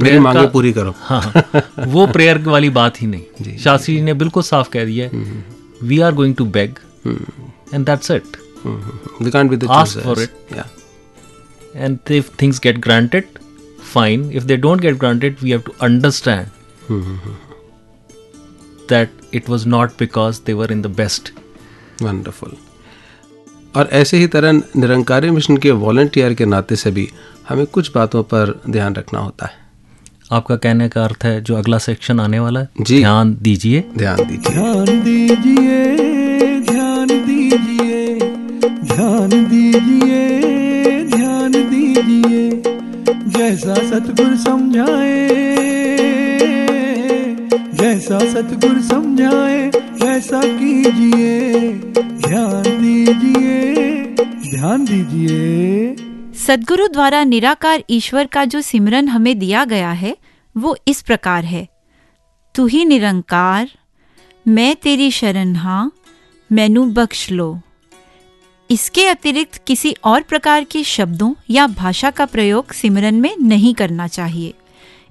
[0.00, 4.14] मेरी मांगे पूरी करो। हाँ हाँ, वो प्रेयर वाली बात ही नहीं। शास्त्री जी। ने
[4.14, 5.44] बिल्कुल साफ़ कह दिया है
[5.82, 6.74] we are going to beg
[7.74, 8.36] and that's it
[9.22, 10.81] we can't be the for it.
[11.74, 13.38] And if things get granted
[13.92, 14.24] fine.
[14.40, 16.46] If they don't get granted we have to understand
[18.88, 21.32] that it was not because they were in the best.
[22.02, 22.56] Wonderful
[23.76, 27.08] और ऐसे ही तरह Nirankari mission के volunteer के नाते से भी
[27.48, 29.60] हमें कुछ बातों पर ध्यान रखना होता है।
[30.32, 34.16] आपका कहने का अर्थ है जो अगला सेक्शन आने वाला है जी। ध्यान दीजिए ध्यान
[34.16, 38.28] दीजिए। ध्यान दीजिए। ध्यान दीजिए ध्यान
[38.68, 40.51] दीजिए ध्यान दीजिए।
[43.42, 45.28] जैसा सतगुरु समझाए,
[47.74, 49.58] जैसा सतगुरु समझाए
[50.02, 51.72] वैसा कीजिए,
[52.18, 54.14] ध्यान दीजिए
[54.50, 55.96] ध्यान दीजिए।
[56.36, 60.16] सदगुरु द्वारा निराकार ईश्वर का जो सिमरन हमें दिया गया है,
[60.56, 61.66] वो इस प्रकार है।
[62.54, 63.68] तू ही निरंकार,
[64.46, 65.92] मैं तेरी शरण हाँ
[66.50, 67.52] मैनू बख्श लो।
[68.72, 74.06] इसके अतिरिक्त किसी और प्रकार के शब्दों या भाषा का प्रयोग सिमरन में नहीं करना
[74.08, 74.52] चाहिए।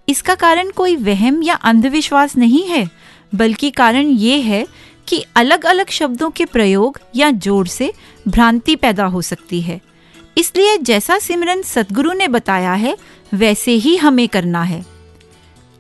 [0.09, 2.89] इसका कारण कोई वहम या अंधविश्वास नहीं है,
[3.36, 4.66] बल्कि कारण ये है
[5.07, 7.93] कि अलग अलग शब्दों के प्रयोग या जोड़ से
[8.28, 9.80] भ्रांति पैदा हो सकती है।
[10.38, 12.97] इसलिए जैसा सिमरन सदगुरु ने बताया है,
[13.34, 14.86] वैसे ही हमें करना है।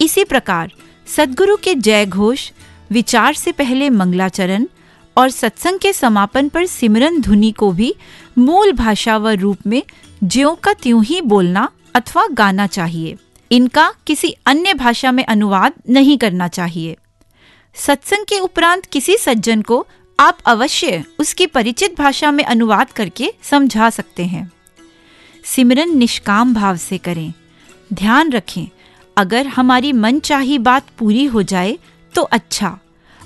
[0.01, 0.71] इसी प्रकार,
[1.07, 2.51] सदगुरु के जय घोष,
[2.91, 4.67] विचार से पहले मंगलाचरण
[5.17, 7.93] और सत्संग के समापन पर सिमरन धुनि को भी
[8.37, 9.81] मूल भाषा व रूप में
[10.23, 13.17] ज्यों का त्यों ही बोलना अथवा गाना चाहिए।
[13.51, 16.97] इनका किसी अन्य भाषा में अनुवाद नहीं करना चाहिए।
[17.75, 19.85] सत्संग के उपरांत किसी सज्जन को
[20.19, 24.51] आप अवश्य उसकी परिचित भाषा में अनुवाद करके समझा सकते हैं।
[25.45, 27.33] सिमरन निष्काम भाव से करें।
[27.93, 28.67] ध्यान रखें,
[29.17, 31.77] अगर हमारी मन चाही बात पूरी हो जाए
[32.13, 32.77] तो अच्छा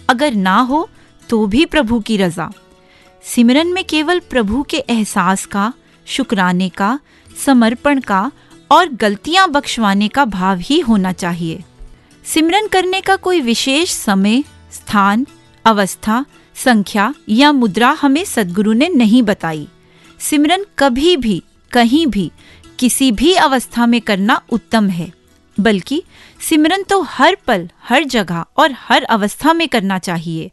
[0.09, 0.88] अगर ना हो
[1.30, 2.51] तो भी प्रभु की रजा।
[3.23, 5.73] सिमरन में केवल प्रभु के एहसास का,
[6.05, 6.99] शुक्राने का,
[7.45, 8.32] समर्पण का
[8.71, 11.63] और गलतियाँ बख्शवाने का भाव ही होना चाहिए।
[12.26, 15.28] सिमरन करने का कोई विशेष समय, स्थान,
[15.65, 19.67] अवस्था, संख्या या मुद्रा हमें सदगुरु ने नहीं बताई।
[20.19, 22.32] सिमरन कभी भी, कहीं भी,
[22.80, 25.13] किसी भी अवस्था में करना उत्तम है।
[25.59, 26.03] बल्कि
[26.49, 30.51] सिमरन तो हर पल, हर जगह और हर अवस्था में करना चाहिए।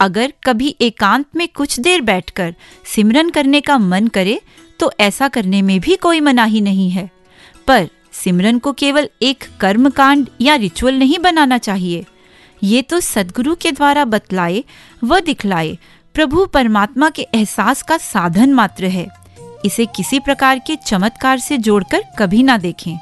[0.00, 2.54] अगर कभी एकांत में कुछ देर बैठकर
[2.86, 4.40] सिमरन करने का मन करे
[4.80, 7.08] तो ऐसा करने में भी कोई मनाही नहीं है।
[7.66, 12.04] पर सिमरन को केवल एक कर्म कांड या रिचुअल नहीं बनाना चाहिए।
[12.62, 14.62] ये तो सदगुरु के द्वारा बतलाए
[15.04, 15.76] व दिखलाए
[16.14, 19.06] प्रभु परमात्मा के एहसास का साधन मात्र है।
[19.64, 22.98] इसे किसी प्रकार के चमत्कार से जोड़कर कभी ना देखें।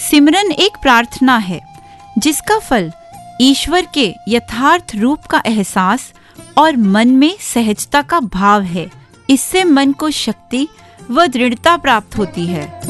[0.00, 1.60] सिमरन एक प्रार्थना है,
[2.18, 2.90] जिसका फल
[3.40, 6.12] ईश्वर के यथार्थ रूप का एहसास
[6.58, 8.90] और मन में सहजता का भाव है।
[9.30, 10.68] इससे मन को शक्ति
[11.10, 12.80] व दृढ़ता प्राप्त होती है।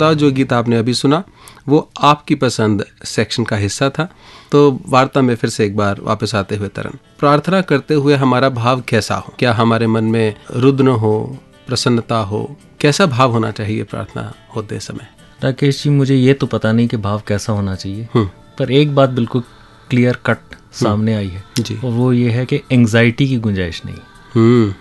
[0.00, 1.24] श्रोताओं जो गीत आपने अभी सुना
[1.68, 4.08] वो आपकी पसंद सेक्शन का हिस्सा था।
[4.52, 8.48] तो वार्ता में फिर से एक बार वापस आते हुए तरन प्रार्थना करते हुए हमारा
[8.48, 9.34] भाव कैसा हो?
[9.38, 12.56] क्या हमारे मन में रुद्न हो प्रसन्नता हो?
[12.80, 15.08] कैसा भाव होना चाहिए प्रार्थना होते समय?
[15.42, 18.94] राकेश जी मुझे ये तो पता नहीं कि भाव कैसा होना चाहिए। हम्म। पर एक
[18.94, 19.42] बात बिल्कुल
[19.90, 20.38] क्लियर कट
[20.72, 23.96] सामने आई है। जी। और वो ये है कि एंजाइटी की गुंजाइश नहीं।
[24.34, 24.74] हम्म।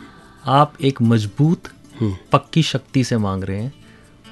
[0.45, 1.63] आप एक मज़बूत
[1.99, 3.78] हम्म। पक्की शक्ति से मांग रहे हैं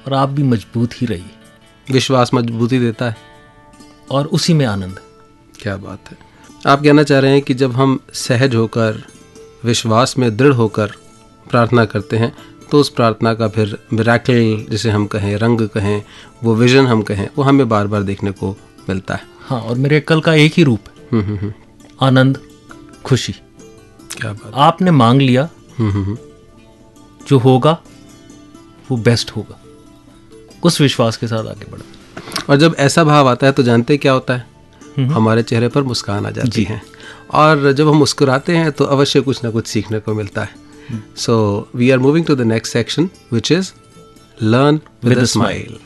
[0.08, 3.16] और आप भी मज़बूत ही रहिए। विश्वास मजबूती देता है।
[4.10, 5.00] और उसी में आनंद।
[5.60, 6.16] क्या बात है।
[6.66, 9.02] आप कहना चाह रहे हैं कि जब हम सहज होकर
[9.64, 10.92] विश्वास में दृढ़ होकर
[11.50, 12.32] प्रार्थना करते हैं
[12.70, 16.02] तो उस प्रार्थना का फिर मिराकल जिसे हम कहें रंग कहें
[16.44, 18.56] वो विजन हम कहें वो हमें बार बार देखने को
[18.88, 21.52] मिलता है। हाँ और मेरे कल का एक ही रूप है। हम्म हम्म हम्म,
[22.00, 22.40] आनंद
[23.04, 23.32] खुशी।
[24.16, 25.48] क्या बात आपने मांग लिया
[27.28, 27.78] जो होगा
[28.90, 29.60] वो बेस्ट होगा।
[30.62, 31.84] उस विश्वास के साथ आगे बढ़ो।
[32.50, 34.46] और जब ऐसा भाव आता है तो जानते क्या होता है?
[34.98, 36.80] हमारे चेहरे पर मुस्कान आ जाती है।
[37.32, 40.54] और जब हम मुस्कुराते हैं तो अवश्य कुछ ना कुछ सीखने को मिलता है।
[41.16, 43.72] So we are moving to the next section which is
[44.42, 45.78] learn with With smile.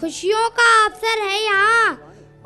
[0.00, 1.90] खुशियों का अवसर है यहाँ।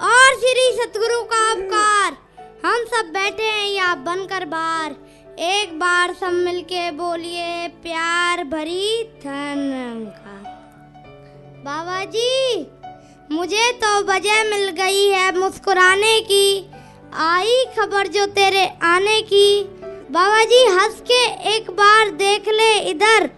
[0.01, 2.26] और श्री सतगुरु का उपकार
[2.67, 4.95] हम सब बैठे हैं यहाँ बनकर बार
[5.41, 10.49] एक बार सब मिलके बोलिए, प्यार भरी धनकार
[11.65, 12.67] बाबा जी
[13.31, 16.49] मुझे तो वजह मिल गई है मुस्कुराने की।
[17.21, 19.63] आई खबर जो तेरे आने की।
[20.11, 21.23] बाबा जी हंस के
[21.55, 23.31] एक बार देख ले इधर,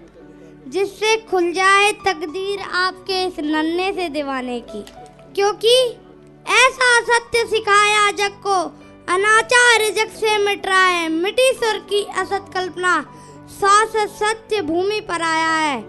[0.68, 4.84] जिससे खुल जाए तकदीर आपके इस नन्हे से दीवाने की।
[5.34, 5.78] क्योंकि
[6.56, 8.60] ऐसा सत्य सिखाया जग को
[9.08, 10.36] अनाचार जग से
[11.10, 13.00] मिटी सुर की असत कल्पना,
[13.50, 15.80] सास सत्य भूमि पर आया है।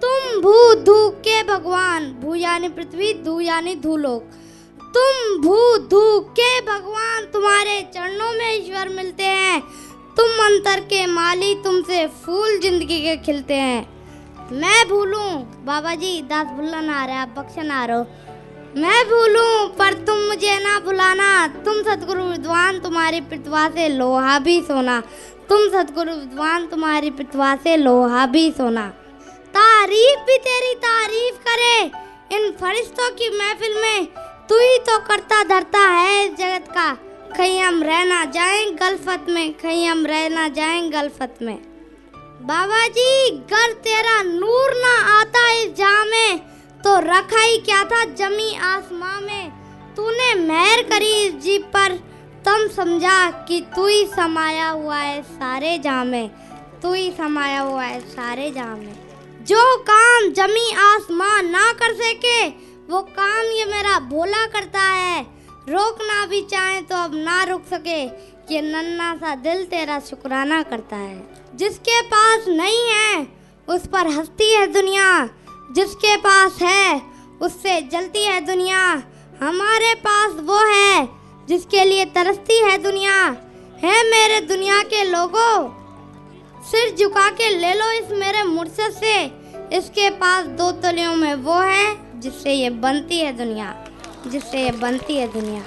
[0.00, 4.22] तुम भू धू के भगवान, भू यानी पृथ्वी, धू यानी धूलोक
[4.94, 5.58] तुम भू
[5.88, 9.60] धू के भगवान, तुम्हारे चरणों में ईश्वर मिलते हैं।
[10.16, 13.80] तुम अंतर के माली, तुमसे फूल ज़िंदगी के खिलते हैं।
[14.52, 15.28] मैं भूलूं
[15.66, 18.04] बाबा जी दास भूलन आ रहा है बख्शन आ रहे। हो
[18.76, 24.60] मैं भूलूं, पर तुम मुझे ना भुलाना। तुम सतगुरु विद्वान तुम्हारी पितवा से लोहा भी
[24.62, 25.00] सोना।
[25.48, 28.86] तुम सतगुरु विद्वान तुम्हारी पितवा से लोहा भी सोना।
[29.48, 31.82] तारीफ़ भी तेरी तारीफ़ करे।
[32.36, 34.06] इन फरिश्तों की महफिल में
[34.48, 36.92] तू ही तो करता धरता है इस जगत का।
[37.36, 41.56] कहीं हम रह ना जाएँ गलफत में, कहीं हम रह ना जाएँ गलफत में।
[42.42, 45.11] बाबा जी, घर तेरा नूर ना
[47.02, 48.04] रखा ही क्या था?
[48.04, 49.50] जमी आसमां में।
[49.96, 51.92] तूने मेहर करी जीप पर।
[52.44, 56.30] तम समझा कि तू ही समाया हुआ है सारे जहाँ में।
[56.82, 58.96] तू ही समाया हुआ है सारे जहाँ में।
[59.44, 62.48] जो काम जमी आसमां ना कर सके,
[62.88, 65.26] वो काम ये मेरा भोला करता है।
[65.68, 68.04] रोकना भी चाहे तो अब ना रुक सके।
[68.54, 73.28] ये नन्ना सा दिल तेरा शुक्राना करता है। जिसके पास नहीं है,
[73.68, 75.28] उस पर हंसती है दुनिया।
[75.72, 77.02] जिसके पास है
[77.40, 79.02] उससे जलती है दुनिया।
[79.42, 81.08] हमारे पास वो है
[81.48, 83.14] जिसके लिए तरसती है दुनिया।
[83.82, 85.68] है मेरे दुनिया के लोगों।
[86.62, 89.24] सिर झुका के ले लो इस मेरे मुर्शद से।
[89.76, 93.74] इसके पास दो तलियों में वो है जिससे ये बनती है दुनिया।
[94.26, 95.62] जिससे ये बनती है दुनिया।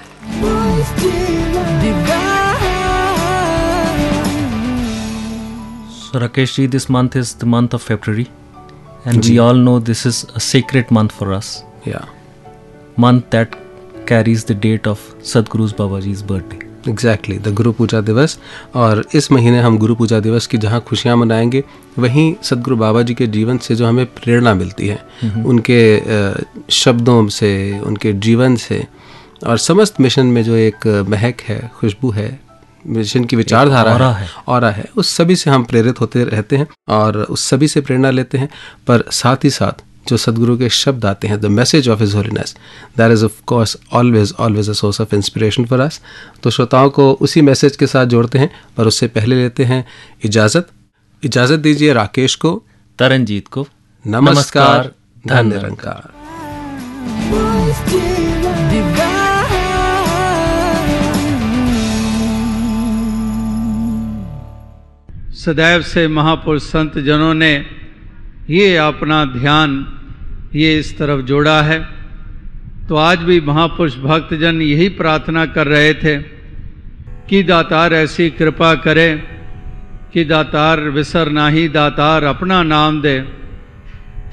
[6.06, 8.06] So Rakesh ji, this month is the month of
[9.06, 11.50] and we all know this is a sacred month for us.
[11.88, 12.06] या
[12.98, 13.58] Month that
[14.06, 14.98] carries the date of
[15.32, 16.62] Sadhguru's Babaji's birthday.
[16.88, 18.38] Exactly the Guru Puja Diwas
[18.74, 21.62] और इस महीने हम गुरु पूजा दिवस की जहाँ खुशियाँ मनाएँगे
[21.98, 24.98] वहीं सदगुरु बाबा जी के जीवन से जो हमें प्रेरणा मिलती है
[25.46, 25.80] उनके
[26.72, 28.86] शब्दों से उनके जीवन से
[29.46, 32.28] और समस्त मिशन में जो एक महक है खुशबू है
[32.86, 36.66] मिशन की विचारधारा है, है। ऑरा है। उस सभी से हम प्रेरित होते रहते हैं
[36.88, 38.48] और उस सभी से प्रेरणा लेते हैं
[38.86, 42.56] पर साथ ही साथ जो सदगुरु के शब्द आते हैं the message of his holiness
[42.96, 46.00] that is of course always always a source of inspiration for us
[46.42, 49.84] तो श्रोताओं को उसी मैसेज के साथ जोड़ते हैं पर उससे पहले लेते हैं
[50.24, 50.68] इजाज़त।
[51.22, 52.62] इजाज़त दीजिए राकेश को।
[52.98, 53.66] तरनजीत को।
[54.06, 54.92] नमस्कार
[55.28, 56.16] धन निरंकार
[65.46, 67.54] सदैव से महापुरुष संत जनों ने
[68.50, 69.70] ये अपना ध्यान
[70.54, 71.78] ये इस तरफ़ जोड़ा है।
[72.88, 76.16] तो आज भी महापुरुष भक्तजन यही प्रार्थना कर रहे थे
[77.28, 79.08] कि दातार ऐसी कृपा करे
[80.12, 83.16] कि दातार विसर नाही दातार अपना नाम दे,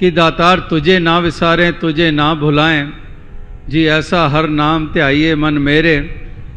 [0.00, 2.92] कि दातार तुझे ना विसारें, तुझे ना भुलाएँ।
[3.68, 5.96] जी ऐसा हर नाम त्याइए मन मेरे,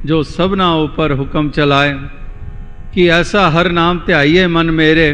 [0.06, 1.94] जो सब ना ऊपर हुक्म चलाए।
[2.94, 5.12] कि ऐसा हर नाम त्याइए मन मेरे,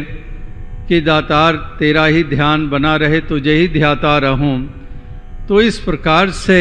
[0.88, 4.56] कि दातार तेरा ही ध्यान बना रहे तुझे ही ध्याता रहूँ।
[5.48, 6.58] तो इस प्रकार से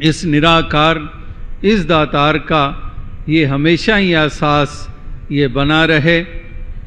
[0.00, 0.98] इस निराकार,
[1.64, 2.64] इस दातार का
[3.28, 4.88] ये हमेशा ही एहसास
[5.32, 6.18] ये बना रहे।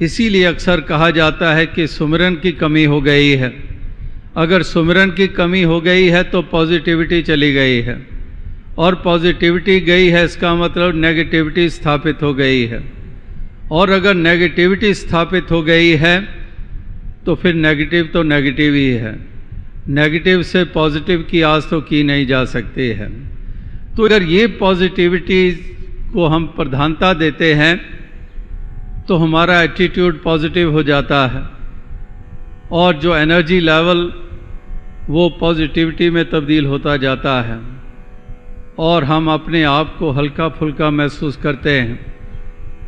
[0.01, 3.53] इसीलिए अक्सर कहा जाता है कि सुमरन की कमी हो गई है।
[4.37, 8.07] अगर सुमरन की कमी हो गई है तो पॉजिटिविटी चली गई है।
[8.77, 12.96] और पॉजिटिविटी गई है, इसका मतलब नेगेटिविटी स्थापित हो गई है।
[13.71, 16.19] और अगर नेगेटिविटी स्थापित हो गई है
[17.25, 19.15] तो फिर नेगेटिव तो नेगेटिव ही है।
[19.87, 23.09] नेगेटिव से पॉजिटिव की आस तो की नहीं जा सकती है।
[23.95, 25.51] तो अगर ये पॉजिटिविटी
[26.13, 27.75] को हम प्रधानता देते हैं
[29.05, 31.43] तो हमारा एटीट्यूड पॉजिटिव हो जाता है।
[32.71, 34.11] और जो एनर्जी लेवल
[35.09, 37.59] वो पॉजिटिविटी में तब्दील होता जाता है।
[38.79, 42.16] और हम अपने आप को हल्का फुल्का महसूस करते हैं।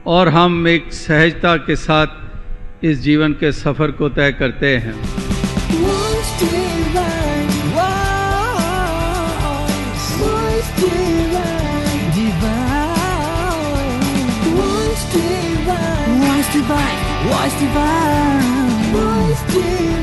[0.10, 4.94] और हम एक सहजता के साथ इस जीवन के सफ़र को तय करते हैं
[14.60, 18.50] Voice divine, voice divine, voice divine,
[18.94, 19.99] divine.